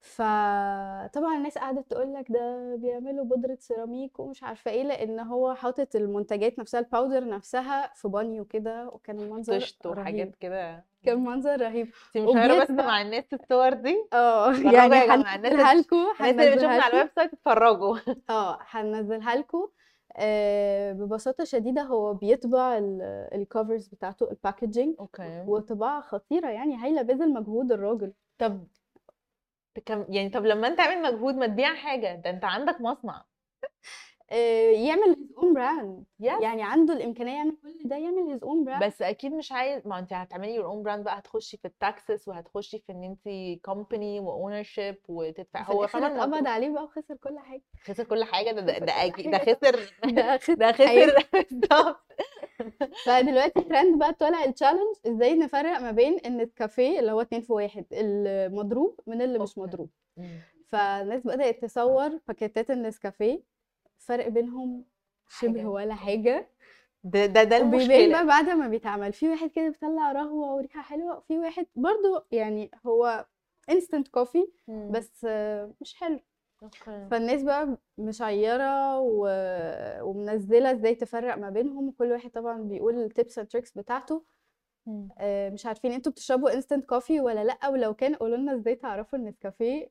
فطبعا 0.00 1.36
الناس 1.36 1.58
قعدت 1.58 1.90
تقول 1.90 2.14
لك 2.14 2.32
ده 2.32 2.76
بيعملوا 2.76 3.24
بودرة 3.24 3.56
سيراميك 3.60 4.20
ومش 4.20 4.42
عارفة 4.42 4.70
إيه 4.70 4.82
لأن 4.82 5.20
هو 5.20 5.54
حاطط 5.54 5.96
المنتجات 5.96 6.58
نفسها 6.58 6.80
ال 6.80 6.87
powder 6.87 7.28
نفسها 7.28 7.92
في 7.94 8.08
بانيو 8.08 8.44
كده 8.44 8.88
وكان 8.88 9.20
المنظر 9.20 9.56
طشت 9.60 9.86
وحاجات 9.86 10.36
كده. 10.36 10.84
كان 11.04 11.24
منظر 11.24 11.60
رهيب. 11.60 11.88
انت 12.16 12.28
مشهوره 12.28 12.64
بس 12.64 12.70
مع 12.70 13.02
الناس 13.02 13.24
الصور 13.32 13.72
دي؟ 13.72 13.96
آه 14.12 14.52
يعني 14.74 14.94
هنزلها 14.94 15.74
لكم 15.74 15.96
الناس 16.20 16.34
اللي 16.34 16.50
بتشوفنا 16.56 16.82
على 16.82 16.92
ال 16.92 17.10
website 17.16 17.32
اتفرجوا. 17.32 17.96
آه 18.30 18.58
هنزلها 18.60 19.36
لكم. 19.36 19.68
آه 20.16 20.92
ببساطة 20.92 21.44
شديدة 21.44 21.82
هو 21.82 22.14
بيطبع 22.14 22.78
ال 23.34 23.42
covers 23.42 23.88
بتاعته 23.88 24.30
ال 24.30 24.37
packaging 24.37 24.96
okay. 25.00 25.44
وطباعة 25.46 26.00
خطيرة 26.00 26.48
يعني 26.48 26.76
هايلة 26.76 27.02
بذل 27.02 27.32
مجهود 27.32 27.72
الراجل. 27.72 28.12
طب 28.38 28.66
كم 29.80 30.04
يعني 30.08 30.28
طب 30.30 30.46
لما 30.46 30.68
انت 30.68 30.80
عامل 30.80 31.02
مجهود 31.14 31.34
ما 31.34 31.46
تبيع 31.46 31.74
حاجة 31.74 32.14
ده 32.24 32.30
انت 32.30 32.44
عندك 32.44 32.80
مصنع. 32.80 33.24
آه 34.30 34.70
يعمل 34.70 35.16
own 35.36 35.56
brand. 35.56 36.04
yes 36.20 36.42
يعني 36.42 36.62
عنده 36.62 36.94
الإمكانية 36.94 37.32
يعمل 37.36 37.56
كل 37.62 37.88
ده 37.88 37.96
يعمل 37.96 38.38
his 38.38 38.42
own 38.44 38.68
brand. 38.68 38.84
بس 38.86 39.02
أكيد 39.02 39.32
مش 39.32 39.52
عايز 39.52 39.86
ما 39.86 39.98
انت 39.98 40.12
هتعملي 40.12 40.54
your 40.54 40.64
own 40.66 40.82
brand 40.82 41.04
بقى 41.04 41.18
هتخشي 41.18 41.56
في 41.56 41.64
ال 41.64 41.75
taxes 41.75 42.28
وهتخشي 42.28 42.78
في 42.78 42.92
إن 42.92 43.04
انت 43.04 43.60
company 43.64 44.20
و 44.20 44.62
ownership 44.62 44.96
وتدفع 45.08 45.62
هو 45.62 45.86
كمان 45.86 46.04
اتقبض 46.20 46.46
عليه 46.46 46.70
بقى 46.70 46.84
وخسر 46.84 47.16
كل 47.16 47.38
حاجة. 47.38 47.62
خسر 47.84 48.04
كل 48.04 48.24
حاجة 48.24 48.50
ده 48.50 48.60
ده, 48.60 48.78
ده 48.78 48.92
ده. 49.32 49.38
خسر 49.38 50.54
ده. 50.54 50.72
خسر 50.72 51.26
بالظبط 51.32 52.12
فدلوقتي 53.06 53.60
ترند 53.60 53.98
بقى 53.98 54.12
طالع 54.14 54.44
ال 54.44 54.49
challenge 54.49 54.96
إزاي 55.06 55.34
نفرق 55.34 55.78
ما 55.80 55.90
بين 55.90 56.18
النسكافيه 56.18 57.00
اللي 57.00 57.12
هو 57.12 57.20
اتنين 57.20 57.40
في 57.42 57.52
واحد 57.52 57.84
المضروب 57.92 59.00
من 59.06 59.22
اللي 59.22 59.38
مش. 59.38 59.58
مضروب. 59.58 59.90
فالناس 60.68 61.26
بدأت 61.26 61.62
تصور 61.64 62.20
باكيتات 62.28 62.70
النسكافيه 62.70 63.42
فرق 63.98 64.28
بينهم 64.28 64.84
شبه. 65.28 65.66
ولا 65.66 65.94
حاجة. 65.94 66.48
ده 67.04 67.26
ده 67.26 67.44
ده 67.44 67.56
المشكلة. 67.56 68.08
بقى 68.08 68.26
بعد 68.26 68.48
ما 68.50 68.68
بيتعمل. 68.68 69.12
في 69.12 69.28
واحد 69.28 69.50
كده 69.50 69.68
بيطلع 69.68 70.12
رغوة 70.12 70.54
وريحة 70.54 70.82
حلوة 70.82 71.16
وفي 71.18 71.38
واحد 71.38 71.66
برضو 71.74 72.24
يعني 72.32 72.70
هو 72.86 73.26
instant 73.70 74.08
coffee. 74.08 74.46
بس 74.68 75.24
مش 75.80 75.94
حلو. 75.94 76.20
فالناس 77.10 77.42
بقى 77.42 77.78
مشيّرة 77.98 78.98
و... 79.00 79.28
ومنزلة 80.02 80.72
إزاي 80.72 80.94
تفرق 80.94 81.38
ما 81.38 81.50
بينهم 81.50 81.88
وكل 81.88 82.12
واحد 82.12 82.30
طبعا 82.30 82.62
بيقول 82.62 82.94
ال 82.98 83.06
tips 83.06 83.38
and 83.38 83.48
tricks 83.48 83.72
بتاعته. 83.72 84.24
آه، 85.18 85.50
مش 85.50 85.66
عارفين 85.66 85.92
أنتوا 85.92 86.12
بتشربوا 86.12 86.54
instant 86.54 86.84
coffee 86.84 87.20
ولا 87.20 87.44
لأ 87.44 87.68
ولو 87.68 87.94
كان 87.94 88.14
قولوا 88.14 88.36
لنا 88.36 88.54
إزاي 88.54 88.74
تعرفوا 88.74 89.18
ان 89.18 89.22
النسكافيه 89.24 89.90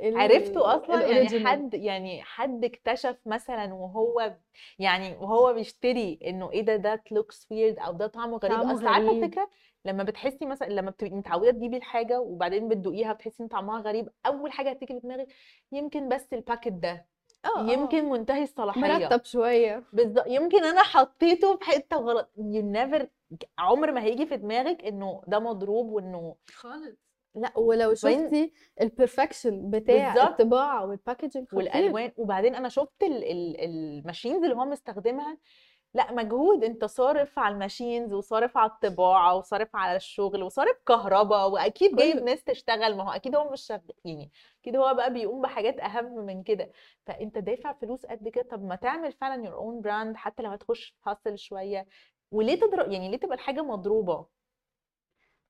ال- 0.00 0.16
عرفته 0.16 0.76
أصلا 0.76 1.06
يعني. 1.06 1.46
حد 1.46 1.74
يعني 1.74 2.22
حد 2.22 2.64
اكتشف 2.64 3.16
مثلا 3.26 3.74
وهو 3.74 4.36
يعني 4.78 5.16
وهو 5.16 5.52
بيشتري 5.54 6.18
إنه 6.26 6.50
إيه 6.52 6.62
ده 6.62 6.76
ده 6.76 7.02
looks 7.10 7.46
weird 7.50 7.78
أو 7.78 7.92
ده 7.92 8.06
طعمه 8.06 8.36
غريب 8.36 8.56
طعمه 8.58 8.74
أصل 8.74 8.86
عارفة. 8.86 9.10
الفكرة 9.10 9.50
لما 9.88 10.02
بتحسي 10.04 10.46
مثلا 10.46 10.68
لما 10.68 10.90
بتبقي 10.90 11.12
متعودة 11.14 11.50
تجيبي 11.50 11.76
الحاجة 11.76 12.20
وبعدين 12.20 12.68
بتدوقيها 12.68 13.12
بتحسي 13.12 13.42
إن 13.42 13.48
طعمها 13.48 13.80
غريب 13.80 14.08
أول 14.26 14.52
حاجة 14.52 14.70
هتيجي 14.70 14.94
في 14.94 15.00
دماغك 15.00 15.26
يمكن 15.72 16.08
بس 16.08 16.32
ال 16.32 16.38
packet 16.38 16.72
ده 16.72 17.06
آه 17.44 17.58
آه. 17.60 17.72
يمكن 17.72 18.04
منتهي 18.04 18.42
الصلاحية. 18.42 18.80
مرتب 18.80 19.24
شوية. 19.24 19.84
بالظبط 19.92 20.26
يمكن 20.26 20.64
أنا 20.64 20.82
حطيته 20.82 21.56
في 21.56 21.64
حتة 21.64 21.96
غلط. 21.96 22.30
You 22.38 22.62
never 22.76 23.06
عمر 23.58 23.92
ما 23.92 24.02
هيجي 24.02 24.26
في 24.26 24.36
دماغك 24.36 24.84
إنه 24.84 25.22
ده 25.26 25.38
مضروب 25.38 25.86
وإنه 25.88 26.36
خالص. 26.54 26.96
لأ 27.34 27.58
ولو 27.58 27.94
شفتي 27.94 28.52
ال 28.80 28.88
perfection 28.88 29.70
بتاع. 29.70 30.28
الطباعة 30.28 30.86
وال 30.86 30.97
packaging 30.97 31.46
خطير. 31.46 31.58
والألوان 31.58 32.12
وبعدين 32.16 32.54
أنا 32.54 32.68
شفت 32.68 33.02
ال- 33.02 33.24
ال- 33.24 33.60
ال 33.60 33.69
machines 33.69 34.42
اللي 34.44 34.56
هو 34.56 34.64
مستخدمها 34.64 35.38
لأ 35.94 36.12
مجهود 36.12 36.64
أنت 36.64 36.84
صارف 36.84 37.38
على 37.38 37.54
ال 37.54 37.60
machines 37.60 38.12
وصارف 38.12 38.56
على 38.56 38.70
الطباعة 38.70 39.34
وصارف 39.36 39.76
على 39.76 39.96
الشغل 39.96 40.42
وصارف 40.42 40.76
كهرباء 40.86 41.50
وأكيد 41.50 41.96
جايب 41.96 42.14
كله. 42.16 42.24
ناس 42.24 42.44
تشتغل 42.44 42.96
ما 42.96 43.04
هو 43.04 43.10
أكيد 43.10 43.36
هو 43.36 43.50
مش 43.52 43.60
شغال 43.66 43.82
يعني 44.04 44.30
أكيد 44.62 44.76
هو 44.76 44.94
بقى 44.94 45.12
بيقوم 45.12 45.42
بحاجات 45.42 45.80
أهم 45.80 46.26
من 46.26 46.42
كده 46.42 46.70
فأنت 47.06 47.38
دافع 47.38 47.72
فلوس 47.72 48.06
قد 48.06 48.28
كده 48.28 48.44
طب 48.50 48.64
ما 48.64 48.76
تعمل 48.76 49.12
فعلا 49.12 49.44
your 49.50 49.54
own 49.54 49.84
brand 49.86 50.16
حتى 50.16 50.42
لو 50.42 50.50
هتخش 50.50 50.94
hassle 51.06 51.38
شوية 51.38 51.86
وليه 52.30 52.60
تضرب 52.60 52.90
يعني 52.92 53.08
ليه 53.10 53.16
تبقى 53.18 53.34
الحاجة 53.34 53.62
مضروبة 53.62 54.26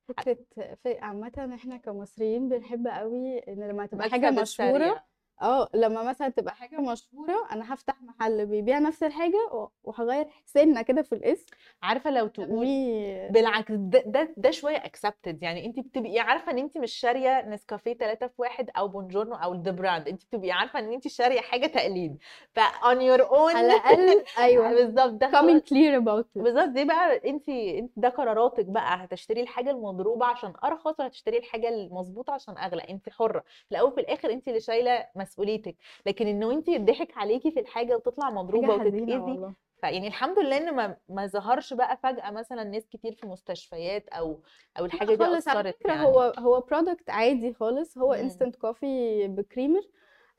فكرة 0.08 0.38
عامه 0.86 1.50
إحنا 1.54 1.76
كمصريين 1.76 2.48
بنحب 2.48 2.86
قوي 2.86 3.38
إن 3.38 3.68
لما 3.68 3.86
تبقى 3.86 4.10
حاجة. 4.10 4.30
مشهورة 4.30 5.04
آه 5.42 5.68
لما 5.74 6.02
مثلا 6.02 6.28
تبقى 6.28 6.54
حاجة 6.54 6.76
مشهورة 6.80 7.46
أنا 7.52 7.74
هفتح 7.74 8.02
محل 8.02 8.46
بيبيع 8.46 8.78
نفس 8.78 9.02
الحاجة 9.02 9.48
و- 9.52 9.68
وهغير 9.84 10.26
سنة 10.46 10.82
كده 10.82 11.02
في 11.02 11.14
الاسم. 11.14 11.46
عارفة 11.82 12.10
لو 12.10 12.26
تقول 12.26 12.46
تقولي 12.48 13.28
بالعكس 13.30 13.72
ده 13.72 14.02
ده, 14.06 14.34
ده 14.36 14.50
شوية 14.50 14.76
accepted 14.76 15.42
يعني 15.42 15.66
انت 15.66 15.80
بتبقي 15.80 16.18
عارفة 16.18 16.52
إن 16.52 16.58
انت 16.58 16.78
مش 16.78 16.92
شارية 16.92 17.40
نسكافيه 17.48 17.92
3 17.94 18.26
في 18.26 18.34
1 18.42 18.70
أو 18.78 18.88
بونجورنو 18.88 19.34
أو 19.34 19.54
the 19.54 19.70
brand 19.70 20.08
انت 20.08 20.22
بتبقي 20.24 20.50
عارفة 20.50 20.78
إن 20.78 20.92
انت 20.92 21.08
شارية 21.08 21.40
حاجة 21.40 21.66
تقليد. 21.66 22.18
ف 22.52 22.60
on 22.60 22.96
your 22.96 23.22
own 23.30 23.56
على 23.56 23.66
الأقل 23.66 24.24
أيوه. 24.38 24.68
بالظبط 24.74 25.10
ده 25.12 25.30
coming 25.30 25.60
clean 25.60 26.02
about 26.04 26.24
it. 26.24 26.42
بالظبط 26.42 26.68
دي 26.68 26.84
بقى 26.84 27.28
انت 27.28 27.48
انت 27.48 27.90
ده 27.96 28.08
قراراتك 28.08 28.64
بقى. 28.64 29.04
هتشتري 29.04 29.40
الحاجة 29.40 29.70
المضروبة 29.70 30.26
عشان 30.26 30.52
أرخص 30.64 30.94
ولا 31.00 31.08
هتشتري 31.08 31.38
الحاجة 31.38 31.68
المظبوطة 31.68 32.32
عشان 32.32 32.58
أغلى. 32.58 32.82
انت 32.90 33.08
حرة. 33.08 33.40
في 33.40 33.72
الأول 33.72 33.90
وفي 33.92 34.00
الآخر 34.00 34.30
انت 34.30 34.48
اللي 34.48 34.60
شايلة 34.60 35.06
مسؤوليتك 35.28 35.76
لكن 36.06 36.26
انه 36.26 36.50
انت 36.52 36.68
يضحك 36.68 37.18
عليكي 37.18 37.50
في 37.50 37.60
الحاجة 37.60 37.96
وتطلع 37.96 38.30
مضروبة 38.30 38.78
حاجة 38.78 38.88
وتتأذي 38.88 39.52
فيعني 39.80 40.08
الحمد 40.08 40.38
لله 40.38 40.56
إن 40.56 40.74
ما 40.74 40.96
ما 41.08 41.26
ظهرش 41.26 41.74
بقى 41.74 41.96
فجأة 42.02 42.30
مثلا 42.30 42.64
ناس 42.64 42.86
كتير 42.88 43.12
في 43.14 43.26
مستشفيات 43.26 44.08
أو 44.08 44.40
أو 44.78 44.84
الحاجة 44.84 45.14
دي 45.14 45.24
خالص 45.24 45.48
على 45.48 45.60
أثرت 45.60 45.76
فكرة 45.80 45.92
يعني 45.92 46.06
هو 46.06 46.32
هو 46.38 46.60
product 46.60 47.10
عادي 47.10 47.54
خالص 47.54 47.98
هو. 47.98 48.12
instant 48.12 48.56
coffee 48.56 49.26
ب 49.28 49.35
creamer 49.35 49.82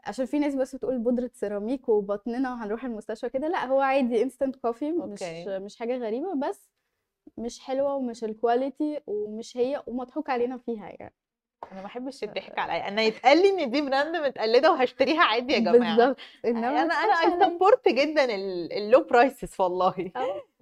عشان 0.06 0.26
في 0.26 0.40
ناس 0.40 0.56
بس 0.56 0.76
بتقول 0.76 0.98
بودرة 0.98 1.32
سيراميك 1.34 1.90
وبطننا 1.90 2.54
وهنروح 2.54 2.86
المستشفى 2.86 3.30
كده 3.30 3.48
لأ 3.48 3.66
هو 3.66 3.80
عادي 3.82 4.22
instant 4.24 4.56
coffee 4.56 4.92
مش 4.92 5.24
okay. 5.24 5.60
مش 5.60 5.76
حاجة 5.76 5.98
غريبة 5.98 6.36
بس 6.50 6.70
مش 7.38 7.60
حلوة 7.60 7.96
ومش 7.96 8.24
ال 8.24 8.34
quality 8.34 9.02
ومش 9.08 9.58
هي 9.58 9.84
ومضحوك 9.88 10.30
علينا 10.30 10.58
فيها 10.58 10.90
يعني 11.00 11.16
أنا 11.64 11.74
ما 11.80 11.84
بحبش 11.84 12.24
الضحك 12.24 12.60
عليا 12.60 12.88
أنا 12.88 13.02
يتقال 13.02 13.38
لي 13.38 13.64
إن 13.64 13.72
دي 13.72 13.82
brand 13.82 14.16
متقلدة 14.16 14.72
وهشتريها 14.72 15.22
عادي 15.24 15.54
يا 15.54 15.60
جماعة 15.60 15.96
بالظبط 15.98 16.18
إنما 16.46 16.68
أنا 16.70 16.86
ما 16.86 16.94
أنا 16.94 17.14
تضحكش 17.16 17.44
I. 17.44 17.50
support 17.50 17.88
جدا 17.88 18.26
ال 18.78 18.84
low 18.84 19.04
prices 19.04 19.56
والله. 19.62 20.12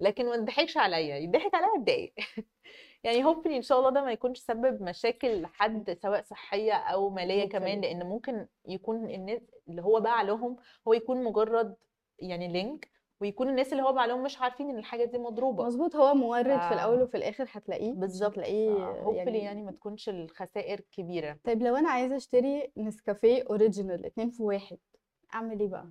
لكن 0.00 0.26
ما 0.26 0.36
تضحكش 0.36 0.76
عليا 0.76 1.16
يضحك 1.16 1.54
عليا 1.54 1.68
أتضايق 1.76 2.12
يعني 3.04 3.24
hopefully 3.24 3.56
إن 3.56 3.62
شاء 3.62 3.78
الله 3.78 3.90
ده 3.90 4.02
ما 4.04 4.12
يكونش 4.12 4.38
سبب 4.38 4.82
مشاكل 4.82 5.42
لحد 5.42 5.98
سواء 6.02 6.22
صحية 6.22 6.72
أو 6.72 7.10
مالية 7.10 7.48
كمان 7.48 7.78
Hopefully. 7.80 7.84
لأن 7.84 8.06
ممكن 8.06 8.46
يكون 8.68 9.10
الناس 9.10 9.42
اللي 9.68 9.82
هو 9.82 10.00
باع 10.00 10.22
لهم 10.22 10.56
هو 10.88 10.92
يكون 10.92 11.24
مجرد 11.24 11.76
يعني 12.18 12.48
link 12.48 12.88
ويكون 13.20 13.48
الناس 13.48 13.72
اللي 13.72 13.82
هو 13.82 14.00
لهم 14.00 14.22
مش 14.22 14.40
عارفين 14.40 14.70
إن 14.70 14.78
الحاجة 14.78 15.04
دي 15.04 15.18
مضروبة. 15.18 15.64
مظبوط 15.66 15.96
هو 15.96 16.14
مورد 16.14 16.44
في 16.60 16.68
ف- 16.68 16.72
الأول 16.72 17.02
وفي 17.02 17.16
الآخر 17.16 17.46
هتلاقيه 17.52 17.92
بالظبط. 17.92 18.30
هتلاقيه 18.32 18.70
hopefully 18.70 19.16
يعني, 19.24 19.38
يعني 19.38 19.62
ما 19.62 19.72
تكونش 19.72 20.08
الخسائر 20.08 20.80
كبيرة. 20.92 21.38
طيب 21.44 21.62
لو 21.62 21.76
أنا 21.76 21.90
عايزة 21.90 22.16
أشتري 22.16 22.72
نسكافيه 22.76 23.44
original 23.50 24.06
اتنين 24.06 24.30
في 24.30 24.42
واحد 24.42 24.78
أعمل 25.34 25.60
إيه 25.60 25.68
بقى؟ 25.68 25.88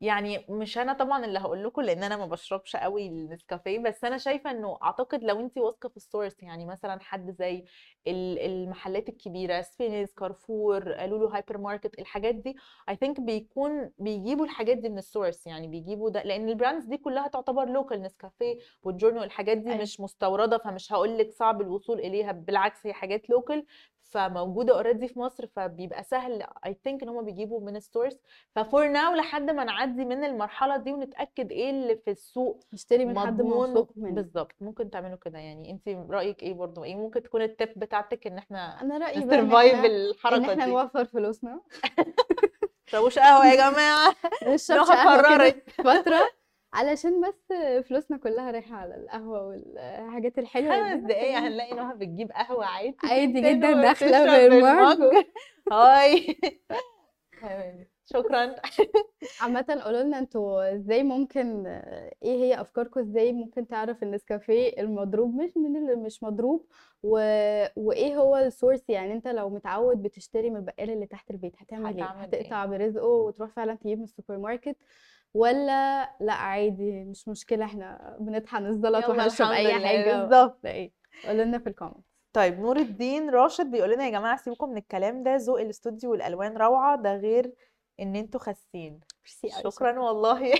يعني 0.00 0.44
مش 0.48 0.78
أنا 0.78 0.92
طبعا 0.92 1.24
اللي 1.24 1.38
هقول 1.38 1.64
لكم 1.64 1.82
لأن 1.82 2.02
أنا 2.02 2.16
ما 2.16 2.26
بشربش 2.26 2.76
قوي 2.76 3.06
النسكافيه 3.06 3.78
بس 3.78 4.04
أنا 4.04 4.18
شايفة 4.18 4.50
إنه 4.50 4.78
أعتقد 4.82 5.24
لو 5.24 5.40
انت 5.40 5.58
واثقة 5.58 5.88
في 5.88 5.96
ال 5.96 6.03
source 6.03 6.42
يعني 6.42 6.64
مثلا 6.66 7.00
حد 7.00 7.30
زي 7.30 7.64
ال- 8.06 8.38
المحلات 8.38 9.08
الكبيرة 9.08 9.60
سبينيز 9.62 10.12
كارفور 10.14 11.06
لولو 11.06 11.26
هايبر 11.26 11.58
ماركت 11.58 11.98
الحاجات 11.98 12.34
دي 12.34 12.56
I 12.88 12.96
think 12.96 13.20
بيكون 13.20 13.90
بيجيبوا 13.98 14.44
الحاجات 14.44 14.76
دي 14.78 14.88
من 14.88 14.98
ال 14.98 15.05
source 15.05 15.46
يعني 15.46 15.68
بيجيبوا 15.68 16.10
ده 16.10 16.22
لأن 16.22 16.48
ال 16.48 16.53
brands 16.53 16.84
دي 16.84 16.96
كلها 16.96 17.28
تعتبر 17.28 17.68
local 17.68 18.02
نسكافيه 18.02 18.58
وبونجورنو 18.82 19.22
الحاجات 19.22 19.58
دي 19.58 19.70
أيوة. 19.70 19.82
مش 19.82 20.00
مستوردة 20.00 20.58
فمش 20.58 20.92
هقول 20.92 21.18
لك 21.18 21.30
صعب 21.32 21.60
الوصول 21.60 21.98
إليها 21.98 22.32
بالعكس 22.32 22.86
هي 22.86 22.92
حاجات 22.92 23.30
local 23.30 23.66
فموجودة 24.10 24.74
already 24.74 25.08
في 25.08 25.18
مصر 25.18 25.46
فبيبقى 25.46 26.02
سهل 26.02 26.46
I 26.66 26.76
think 26.84 27.02
إن 27.02 27.08
هم 27.08 27.24
بيجيبوا 27.24 27.60
من 27.60 27.76
ال 27.76 27.82
source 27.82 28.20
ف 28.54 28.62
for 28.62 28.88
now 28.88 29.14
لحد 29.14 29.50
ما 29.50 29.64
نعدي 29.64 30.04
من 30.04 30.24
المرحلة 30.24 30.76
دي 30.76 30.92
ونتأكد 30.92 31.52
إيه 31.52 31.70
اللي 31.70 31.96
في 31.96 32.10
السوق 32.10 32.64
اشتري 32.72 33.04
من 33.04 33.18
حد 33.18 33.42
موثوق 33.42 33.90
منه. 33.96 34.14
بالظبط 34.14 34.54
ممكن 34.60 34.90
تعملوا 34.90 35.16
كده. 35.16 35.38
يعني 35.38 35.70
أنت 35.70 36.10
رأيك 36.10 36.42
إيه 36.42 36.54
برضو؟ 36.54 36.84
إيه 36.84 36.94
ممكن 36.94 37.22
تكون 37.22 37.46
ال 37.46 37.54
tip 37.54 37.78
بتاعتك 37.78 38.26
إن 38.26 38.38
إحنا 38.38 38.82
أنا 38.82 38.98
رأيي 38.98 39.16
إن 39.16 39.26
ن 39.26 39.32
survive 39.32 39.74
إحنا 39.74 39.86
إن 39.86 39.90
الحركة 39.90 40.52
إحنا 40.52 40.64
دي؟ 40.64 40.70
نوفر 40.70 41.04
فلوسنا. 41.04 41.60
مشربوش 42.88 43.18
قهوة 43.18 43.46
يا 43.46 43.70
جماعة؟ 43.70 44.14
نوها 44.70 45.04
قهوة 45.04 45.54
فترة. 45.78 46.30
علشان 46.76 47.20
بس 47.20 47.52
فلوسنا 47.86 48.16
كلها 48.16 48.50
رايحة 48.50 48.76
على 48.76 48.94
القهوة 48.94 49.46
والحاجات 49.46 50.38
الحلوة 50.38 50.90
خمس 50.90 51.00
دقايق 51.02 51.38
هنلاقي 51.38 51.74
نوها 51.74 51.94
بتجيب 51.94 52.32
قهوة 52.32 52.64
عادي 52.66 52.96
عادي 53.04 53.40
جدا 53.40 53.72
داخلة 53.72 54.24
بال 54.48 54.68
mug 54.68 54.98
بال 54.98 55.07
mug. 55.07 55.24
Hi. 55.72 56.36
تمام. 57.40 57.86
شكرا. 58.04 58.54
عامة 59.40 59.80
قولوا 59.84 60.02
لنا 60.02 60.18
أنتوا 60.18 60.74
إزاي 60.74 61.02
ممكن 61.02 61.66
إيه 62.22 62.44
هي 62.44 62.60
أفكاركم؟ 62.60 63.00
إزاي 63.00 63.32
ممكن 63.32 63.66
تعرف 63.68 64.02
النسكافيه 64.02 64.80
المضروب 64.82 65.34
مش 65.34 65.50
من 65.56 65.76
اللي 65.76 65.96
مش 65.96 66.22
مضروب؟ 66.22 66.66
و... 67.02 67.10
وإيه 67.76 68.16
هو 68.16 68.36
ال 68.36 68.43
source 68.43 68.82
يعني 68.88 69.12
انت 69.12 69.28
لو 69.28 69.48
متعود 69.50 70.02
بتشتري 70.02 70.50
من 70.50 70.56
البقال 70.56 70.90
اللي 70.90 71.06
تحت 71.06 71.30
البيت 71.30 71.54
هتعمل 71.58 71.96
إيه؟ 71.96 72.04
هتقطع 72.04 72.64
برزقه 72.66 73.06
وتروح 73.06 73.50
فعلا 73.50 73.74
تجيب 73.74 73.98
من 73.98 74.04
السوبر 74.04 74.38
ماركت. 74.38 74.76
ولا 75.36 76.10
لأ 76.20 76.32
عادي 76.32 77.04
مش 77.04 77.28
مشكلة 77.28 77.64
إحنا 77.64 78.16
بنطحن 78.20 78.66
الزلط 78.66 79.08
وهنشرب 79.08 79.50
أي 79.50 79.72
حاجة. 79.72 80.22
بالظبط. 80.22 80.66
إيه 80.66 80.92
قولوا 81.26 81.44
لنا 81.44 81.58
في 81.58 81.68
ال 81.68 81.72
comment 81.72 82.04
طيب 82.32 82.60
نور 82.60 82.76
الدين 82.76 83.30
راشد 83.30 83.70
بيقول 83.70 83.90
لنا 83.90 84.04
يا 84.04 84.10
جماعة 84.10 84.36
سيبكم 84.36 84.70
من 84.70 84.76
الكلام 84.76 85.22
ده 85.22 85.36
ذوق 85.36 85.60
الاستوديو 85.60 86.10
والألوان 86.10 86.56
روعة 86.56 86.96
ده 87.02 87.16
غير 87.16 87.52
إن 88.00 88.16
أنتوا 88.16 88.40
خاسين. 88.40 89.00
شكرا 89.62 90.00
والله. 90.00 90.52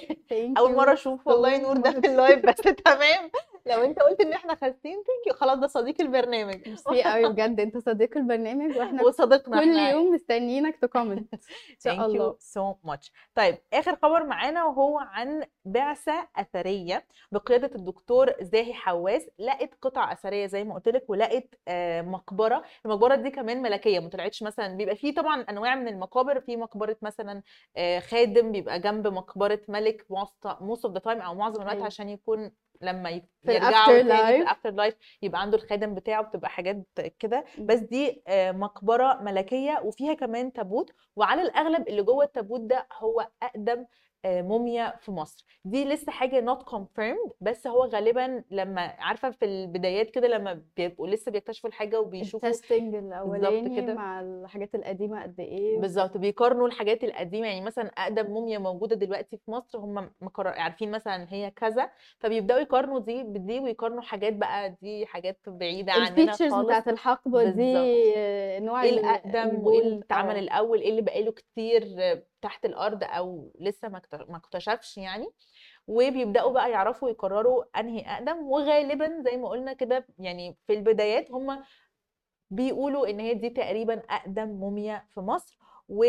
أول 0.59 0.75
مرة 0.77 0.93
أشوف 0.93 1.27
والله 1.27 1.59
نور 1.63 1.77
ده 1.77 1.91
في. 1.91 2.07
ال 2.07 2.15
live 2.15 2.47
بس 2.47 2.57
تمام. 2.57 3.31
لو 3.67 3.85
انت 3.85 3.99
قلت 3.99 4.21
ان 4.21 4.33
إحنا 4.33 4.55
خاسين 4.55 4.97
thank 5.27 5.37
خلاص 5.37 5.59
ده 5.59 5.67
صديق 5.67 6.01
البرنامج. 6.01 6.69
ميرسي 6.69 7.03
قوي 7.03 7.29
بجد 7.29 7.61
انت 7.61 7.77
صديق 7.79 8.17
البرنامج 8.17 8.77
وإحنا 8.77 9.03
وصديقنا 9.07 9.61
كل 9.61 9.69
إحنا 9.71 9.91
يوم 9.91 10.15
مستنيينك 10.15 10.77
ت 10.77 10.84
comment 10.84 11.35
إن 11.35 11.39
شاء 11.85 11.95
Thank 11.97 11.99
you 11.99 12.03
الله. 12.05 12.37
so 12.41 12.77
much. 12.91 13.11
طيب 13.35 13.59
آخر 13.73 13.97
خبر 13.97 14.25
معانا 14.25 14.65
وهو 14.65 14.99
عن 14.99 15.45
بعثة 15.65 16.29
أثرية 16.37 17.07
بقيادة 17.33 17.71
الدكتور 17.75 18.33
زاهي 18.41 18.75
حواس. 18.75 19.31
لقت 19.39 19.71
قطع 19.83 20.13
أثرية 20.13 20.47
زي 20.47 20.65
ما 20.65 20.75
قلت 20.75 20.89
لك 20.89 21.05
ولقت 21.09 21.55
آه، 21.69 22.03
مقبرة. 22.03 22.63
المقبرة 22.85 23.15
دي 23.15 23.31
كمان 23.31 23.63
ملكية 23.63 23.99
ما 24.01 24.09
طلعتش 24.09 24.43
مثلا 24.43 24.77
بيبقى 24.77 24.97
فيه 24.97 25.15
طبعا 25.15 25.41
أنواع 25.41 25.75
من 25.75 25.89
المقابر. 25.89 26.41
في 26.41 26.57
مقبرة 26.57 26.97
مثلا 27.03 27.43
آه، 27.77 27.99
خادم 27.99 28.53
بيبقى 28.53 28.81
جنب 28.81 29.07
مقبرة 29.07 29.61
ملك 29.69 30.07
most 30.61 30.81
of 30.89 30.93
the 30.93 31.01
time 31.01 31.25
أو 31.25 31.35
معظم 31.35 31.61
الوقت 31.63 31.75
أيوة. 31.75 31.87
عشان 31.87 32.09
يكون 32.09 32.51
لما 32.81 33.11
يرجعوا 33.55 33.87
تاني 33.87 34.09
لايف 34.77 34.95
يبقى 35.23 35.41
عنده 35.41 35.57
الخادم 35.57 35.95
بتاعه 35.95 36.23
بتبقى 36.23 36.51
حاجات 36.51 36.87
كده. 37.19 37.45
بس 37.59 37.79
دي 37.79 38.23
آه، 38.29 38.53
مقبرة 38.53 39.23
ملكية 39.23 39.81
وفيها 39.85 40.15
كمان 40.15 40.53
تابوت. 40.53 40.91
وعلى 41.17 41.43
الأغلب 41.43 41.89
اللي 41.89 42.03
جوه 42.03 42.25
التابوت 42.25 42.61
ده 42.61 42.87
هو 42.99 43.29
أقدم 43.43 43.79
آه، 43.79 43.87
موميا 44.25 44.97
في 45.01 45.11
مصر. 45.13 45.47
دي 45.65 45.85
لسه 45.85 46.13
حاجة 46.13 46.55
not 46.55 46.59
confirmed 46.59 47.33
بس 47.41 47.67
هو 47.67 47.85
غالبا 47.85 48.45
لما 48.51 48.81
عارفة 48.81 49.31
في 49.31 49.45
البدايات 49.45 50.11
كده 50.11 50.29
لما 50.29 50.63
بيبقوا 50.77 51.07
لسه 51.09 51.33
بيكتشفوا 51.33 51.69
الحاجة 51.71 52.01
وبيشوفوا 52.01 52.49
ال 52.49 52.55
testing 52.55 52.95
الأولاني 52.95 53.81
كده. 53.81 53.95
مع 53.95 54.21
الحاجات 54.21 54.75
القديمة 54.75 55.23
قد 55.23 55.41
إيه 55.41 55.79
بالظبط 55.81 56.17
بيقارنوا 56.17 56.67
الحاجات 56.67 57.05
القديمة. 57.05 57.47
يعني 57.47 57.61
مثلا 57.61 57.87
أقدم 57.99 58.31
موميا 58.31 58.59
موجودة 58.59 58.97
دلوقتي 58.97 59.37
في 59.37 59.51
مصر 59.51 59.79
هم 59.79 60.11
مقر... 60.21 60.49
عارفين 60.49 60.91
مثلا 60.91 61.27
هي 61.31 61.51
كذا 61.51 61.91
فبيبدأوا 62.19 62.61
يقارنوا 62.61 62.99
دي 63.01 63.23
بدي 63.23 63.61
ويقارنوا 63.61 64.03
حاجات 64.03 64.33
بقى 64.33 64.77
دي 64.83 65.07
حاجات 65.07 65.39
بعيدة 65.47 65.93
عننا 65.93 66.09
ال 66.09 66.14
features 66.14 66.51
خالص. 66.53 66.67
بتاعت 66.67 66.89
الحقبة 66.89 67.45
دي. 67.51 67.75
آه، 68.17 68.59
نوع 68.59 68.83
إيه 68.83 68.91
ال- 68.91 68.99
الأقدم 68.99 69.67
وايه 69.67 69.81
اللي 69.81 69.99
اتعمل 70.05 70.37
الأول؟ 70.39 70.81
إيه 70.81 70.91
اللي 70.91 71.03
بقاله 71.03 71.33
كتير 71.33 71.83
تحت 72.43 72.65
الأرض 72.65 73.05
أو 73.05 73.53
لسه 73.61 73.89
ما 73.89 73.99
اكت- 73.99 74.27
ما 74.31 74.37
اكتشفش 74.37 74.97
يعني 74.99 75.27
وبيبدأوا 75.87 76.53
بقى 76.53 76.71
يعرفوا 76.71 77.11
يقرروا 77.11 77.65
أنهي 77.81 78.01
أقدم 78.01 78.39
وغالبا 78.47 79.23
زي 79.31 79.37
ما 79.37 79.49
قلنا 79.49 79.73
كده 79.73 80.07
يعني 80.19 80.57
في 80.67 80.73
البدايات 80.73 81.31
هم 81.31 81.63
بيقولوا 82.51 83.09
إن 83.11 83.21
هي 83.21 83.35
دي 83.35 83.51
تقريبا 83.51 84.03
أقدم 84.11 84.49
موميا 84.49 85.07
في 85.11 85.21
مصر 85.21 85.59
و 85.89 86.05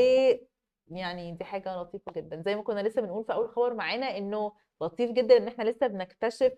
يعني 0.87 1.31
دي 1.31 1.43
حاجة 1.43 1.75
لطيفة 1.81 2.11
جدا. 2.11 2.41
زي 2.45 2.55
ما 2.55 2.61
كنا 2.63 2.79
لسه 2.79 3.01
بنقول 3.01 3.25
في 3.25 3.33
أول 3.33 3.49
خبر 3.49 3.73
معانا 3.73 4.17
إنه 4.17 4.53
لطيف 4.81 5.11
جدا 5.11 5.37
إن 5.37 5.47
إحنا 5.47 5.63
لسه 5.63 5.87
بنكتشف 5.87 6.53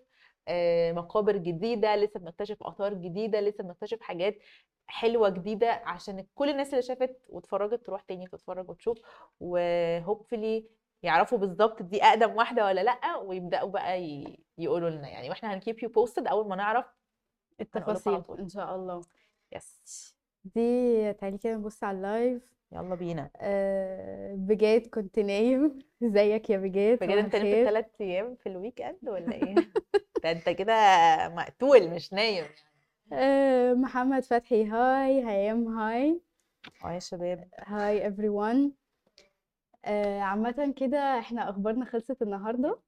آه، 0.48 0.92
مقابر 0.92 1.36
جديدة 1.36 1.96
لسه 1.96 2.20
بنكتشف 2.20 2.62
آثار 2.62 2.94
جديدة 2.94 3.40
لسه 3.40 3.64
بنكتشف 3.64 4.00
حاجات 4.02 4.38
حلوة 4.90 5.28
جديدة 5.28 5.70
عشان 5.84 6.26
كل 6.34 6.50
الناس 6.50 6.70
اللي 6.70 6.82
شافت 6.82 7.16
واتفرجت 7.28 7.86
تروح 7.86 8.00
تاني 8.02 8.26
تتفرج 8.26 8.70
وتشوف 8.70 8.98
و 9.40 9.52
hopefully 9.52 10.64
يعرفوا 11.02 11.38
بالظبط 11.38 11.82
دي 11.82 12.02
أقدم 12.04 12.36
واحدة 12.36 12.64
ولا 12.64 12.80
لأ 12.80 13.16
ويبدأوا 13.16 13.70
بقى 13.70 14.02
ي- 14.02 14.38
يقولوا 14.58 14.90
لنا 14.90 15.08
يعني. 15.08 15.28
وإحنا 15.28 15.54
هن 15.54 15.63
keep 15.63 15.82
you 15.82 15.88
posted 15.88 16.26
أول 16.26 16.48
ما 16.48 16.56
نعرف 16.56 16.86
التفاصيل 17.60 18.22
إن 18.38 18.48
شاء 18.48 18.76
الله. 18.76 19.00
Yes 19.52 20.14
دي 20.44 21.12
تعالي 21.12 21.38
كده 21.38 21.54
نبص 21.56 21.84
على 21.84 21.96
ال 21.96 22.08
live 22.08 22.54
يلا 22.72 22.94
بينا. 22.94 23.30
آه، 23.36 24.34
بجاد 24.34 24.86
كنت 24.86 25.18
نايم. 25.18 25.78
إزيك 26.04 26.50
يا 26.50 26.56
بجاد؟ 26.58 27.04
صباح 27.04 27.14
أنت 27.16 27.36
نمت 27.36 27.54
ثلاث 27.68 27.86
أيام 28.00 28.34
في 28.34 28.48
ال 28.48 28.80
weekend 28.82 29.08
ولا 29.08 29.32
إيه؟ 29.32 29.54
ده 30.24 30.30
أنت 30.30 30.48
كده 30.48 30.74
مقتول 31.28 31.90
مش 31.90 32.12
نايم. 32.12 32.44
آه، 33.12 33.72
محمد 33.74 34.24
فتحي 34.24 34.64
هاي 34.64 35.26
هيام 35.28 35.68
هاي. 35.78 36.20
آه 36.84 36.92
يا 36.92 36.98
شباب. 36.98 37.48
hi 37.58 38.10
everyone. 38.10 38.70
آه، 39.84 40.20
عامة 40.20 40.74
كده 40.76 41.18
إحنا 41.18 41.50
أخبارنا 41.50 41.84
خلصت 41.84 42.22
النهاردة 42.22 42.80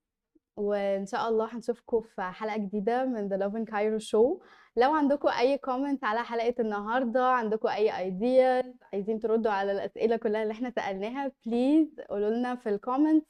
وإن 0.56 1.06
شاء 1.06 1.28
الله 1.28 1.56
هنشوفكم 1.56 2.00
في 2.00 2.22
حلقة 2.22 2.56
جديدة 2.56 3.04
من 3.04 3.28
the 3.28 3.40
Lovin 3.42 3.72
Cairo 3.72 4.04
Show. 4.10 4.42
لو 4.76 4.92
عندكم 4.94 5.28
أي 5.28 5.58
comment 5.58 6.04
على 6.04 6.24
حلقة 6.24 6.54
النهاردة 6.60 7.24
عندكم 7.26 7.68
أي 7.68 7.98
ideas 7.98 8.64
عايزين 8.92 9.20
تردوا 9.20 9.52
على 9.52 9.72
الأسئلة 9.72 10.16
كلها 10.16 10.42
اللي 10.42 10.52
إحنا 10.52 10.70
سألناها 10.70 11.32
please 11.46 12.00
قولوا 12.10 12.30
لنا 12.30 12.54
في 12.54 12.68
ال 12.68 12.75
comments 12.75 13.26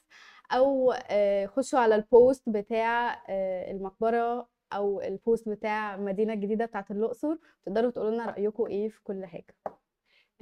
أو 0.52 0.92
آه، 1.10 1.46
خشوا 1.46 1.78
على 1.78 1.94
ال 1.94 2.05
post 2.05 2.48
بتاع 2.48 3.22
المقبرة 3.70 4.48
أو 4.76 5.00
ال 5.00 5.10
post 5.10 5.48
بتاع 5.48 5.94
المدينة 5.94 6.32
الجديدة 6.32 6.64
بتاعت 6.66 6.90
الأقصر 6.90 7.36
تقدروا 7.66 7.90
تقولوا 7.90 8.10
لنا 8.10 8.26
رأيكم 8.26 8.66
إيه 8.66 8.88
في 8.88 9.02
كل 9.04 9.26
حاجة. 9.26 9.54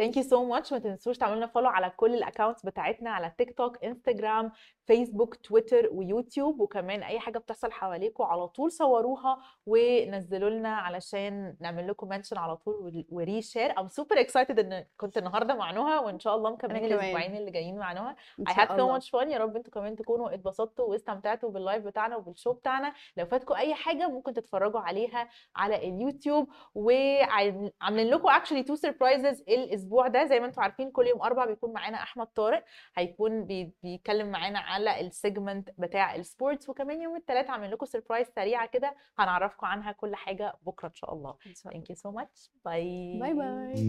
thank 0.01 0.17
you 0.17 0.23
so 0.23 0.45
much 0.45 0.73
ما 0.73 0.79
تنسوش 0.79 1.19
تعملوا 1.19 1.37
لنا 1.37 1.47
follow 1.47 1.69
على 1.69 1.91
كل 1.97 2.15
ال 2.15 2.21
accounts 2.21 2.67
بتاعتنا 2.67 3.11
على 3.11 3.33
تيك 3.39 3.57
توك 3.59 3.85
انستجرام 3.85 4.53
فيسبوك 4.87 5.35
تويتر 5.37 5.89
ويوتيوب 5.93 6.61
وكمان 6.61 7.03
أي 7.03 7.21
حاجة 7.21 7.39
بتحصل 7.39 7.73
حواليكم 7.73 8.25
على 8.25 8.49
طول 8.49 8.73
صوروها 8.73 9.39
ونزلوا 9.67 10.51
لنا 10.51 10.77
علشان 10.77 11.57
نعمل 11.61 11.89
لكم 11.89 12.09
mention 12.09 12.39
على 12.39 12.57
طول 12.57 13.05
و 13.11 13.20
reshare 13.20 13.81
I'm 13.81 13.89
super 13.89 14.21
excited 14.21 14.59
إن 14.59 14.85
كنت 14.97 15.19
النهارده 15.19 15.55
مع 15.55 15.71
نهى 15.71 15.99
وإن 15.99 16.19
شاء 16.19 16.37
الله 16.37 16.51
مكملين. 16.51 16.85
الأسبوعين 16.85 17.37
اللي 17.37 17.51
جايين 17.51 17.79
مع 17.79 17.93
نهى 17.93 18.15
إن 18.41 18.42
شاء 18.42 18.44
الله. 18.44 18.49
I 18.49 18.51
had 18.51 18.67
so 18.67 18.99
much 19.01 19.05
fun. 19.05 19.27
يا 19.33 19.39
رب 19.39 19.57
أنتوا 19.57 19.73
كمان 19.73 19.97
تكونوا 19.97 20.35
اتبسطتوا 20.35 20.85
واستمتعتوا 20.85 21.51
بال 21.51 21.62
live 21.62 21.85
بتاعنا 21.85 22.17
وبال 22.17 22.32
show 22.32 22.53
بتاعنا. 22.53 22.93
لو 23.17 23.27
فاتكم 23.27 23.55
أي 23.55 23.75
حاجة 23.75 24.09
ممكن 24.09 24.33
تتفرجوا 24.33 24.81
عليها 24.81 25.29
على 25.57 25.89
اليوتيوب 25.89 26.49
وعاملين 26.75 28.11
لكم 28.11 28.29
actually 28.29 28.65
two 28.65 28.81
surprises. 28.89 29.43
الأسبوع 29.49 29.90
ده 30.09 30.25
زي 30.25 30.41
ما 30.41 30.47
أنتم 30.47 30.63
عارفين 30.63 30.91
كل 30.91 31.07
يوم 31.07 31.23
أربع 31.23 31.45
بيكون 31.45 31.73
معانا 31.73 32.03
أحمد 32.03 32.27
طارق 32.27 32.65
هيكون 32.97 33.45
بي 33.45 33.73
بيتكلم 33.83 34.31
معانا 34.31 34.59
على 34.59 35.01
ال 35.01 35.10
segment 35.10 35.71
بتاع 35.79 36.15
ال 36.15 36.23
sports 36.23 36.69
وكمان 36.69 37.03
يوم 37.03 37.17
الثلاث 37.17 37.51
عاملين 37.51 37.71
لكم 37.71 37.87
surprise 37.87 38.27
سريعة 38.37 38.67
كده 38.67 38.95
هنعرفكم 39.19 39.67
عنها 39.67 39.93
كل 39.93 40.17
حاجة 40.17 40.55
بكرة 40.67 40.89
إن 40.89 40.95
شاء 40.95 41.13
الله. 41.15 41.35
thank 41.69 41.85
you 41.93 41.97
so 41.97 42.11
much. 42.13 42.49
Bye 42.65 43.21
bye 43.21 43.35
bye 43.35 43.87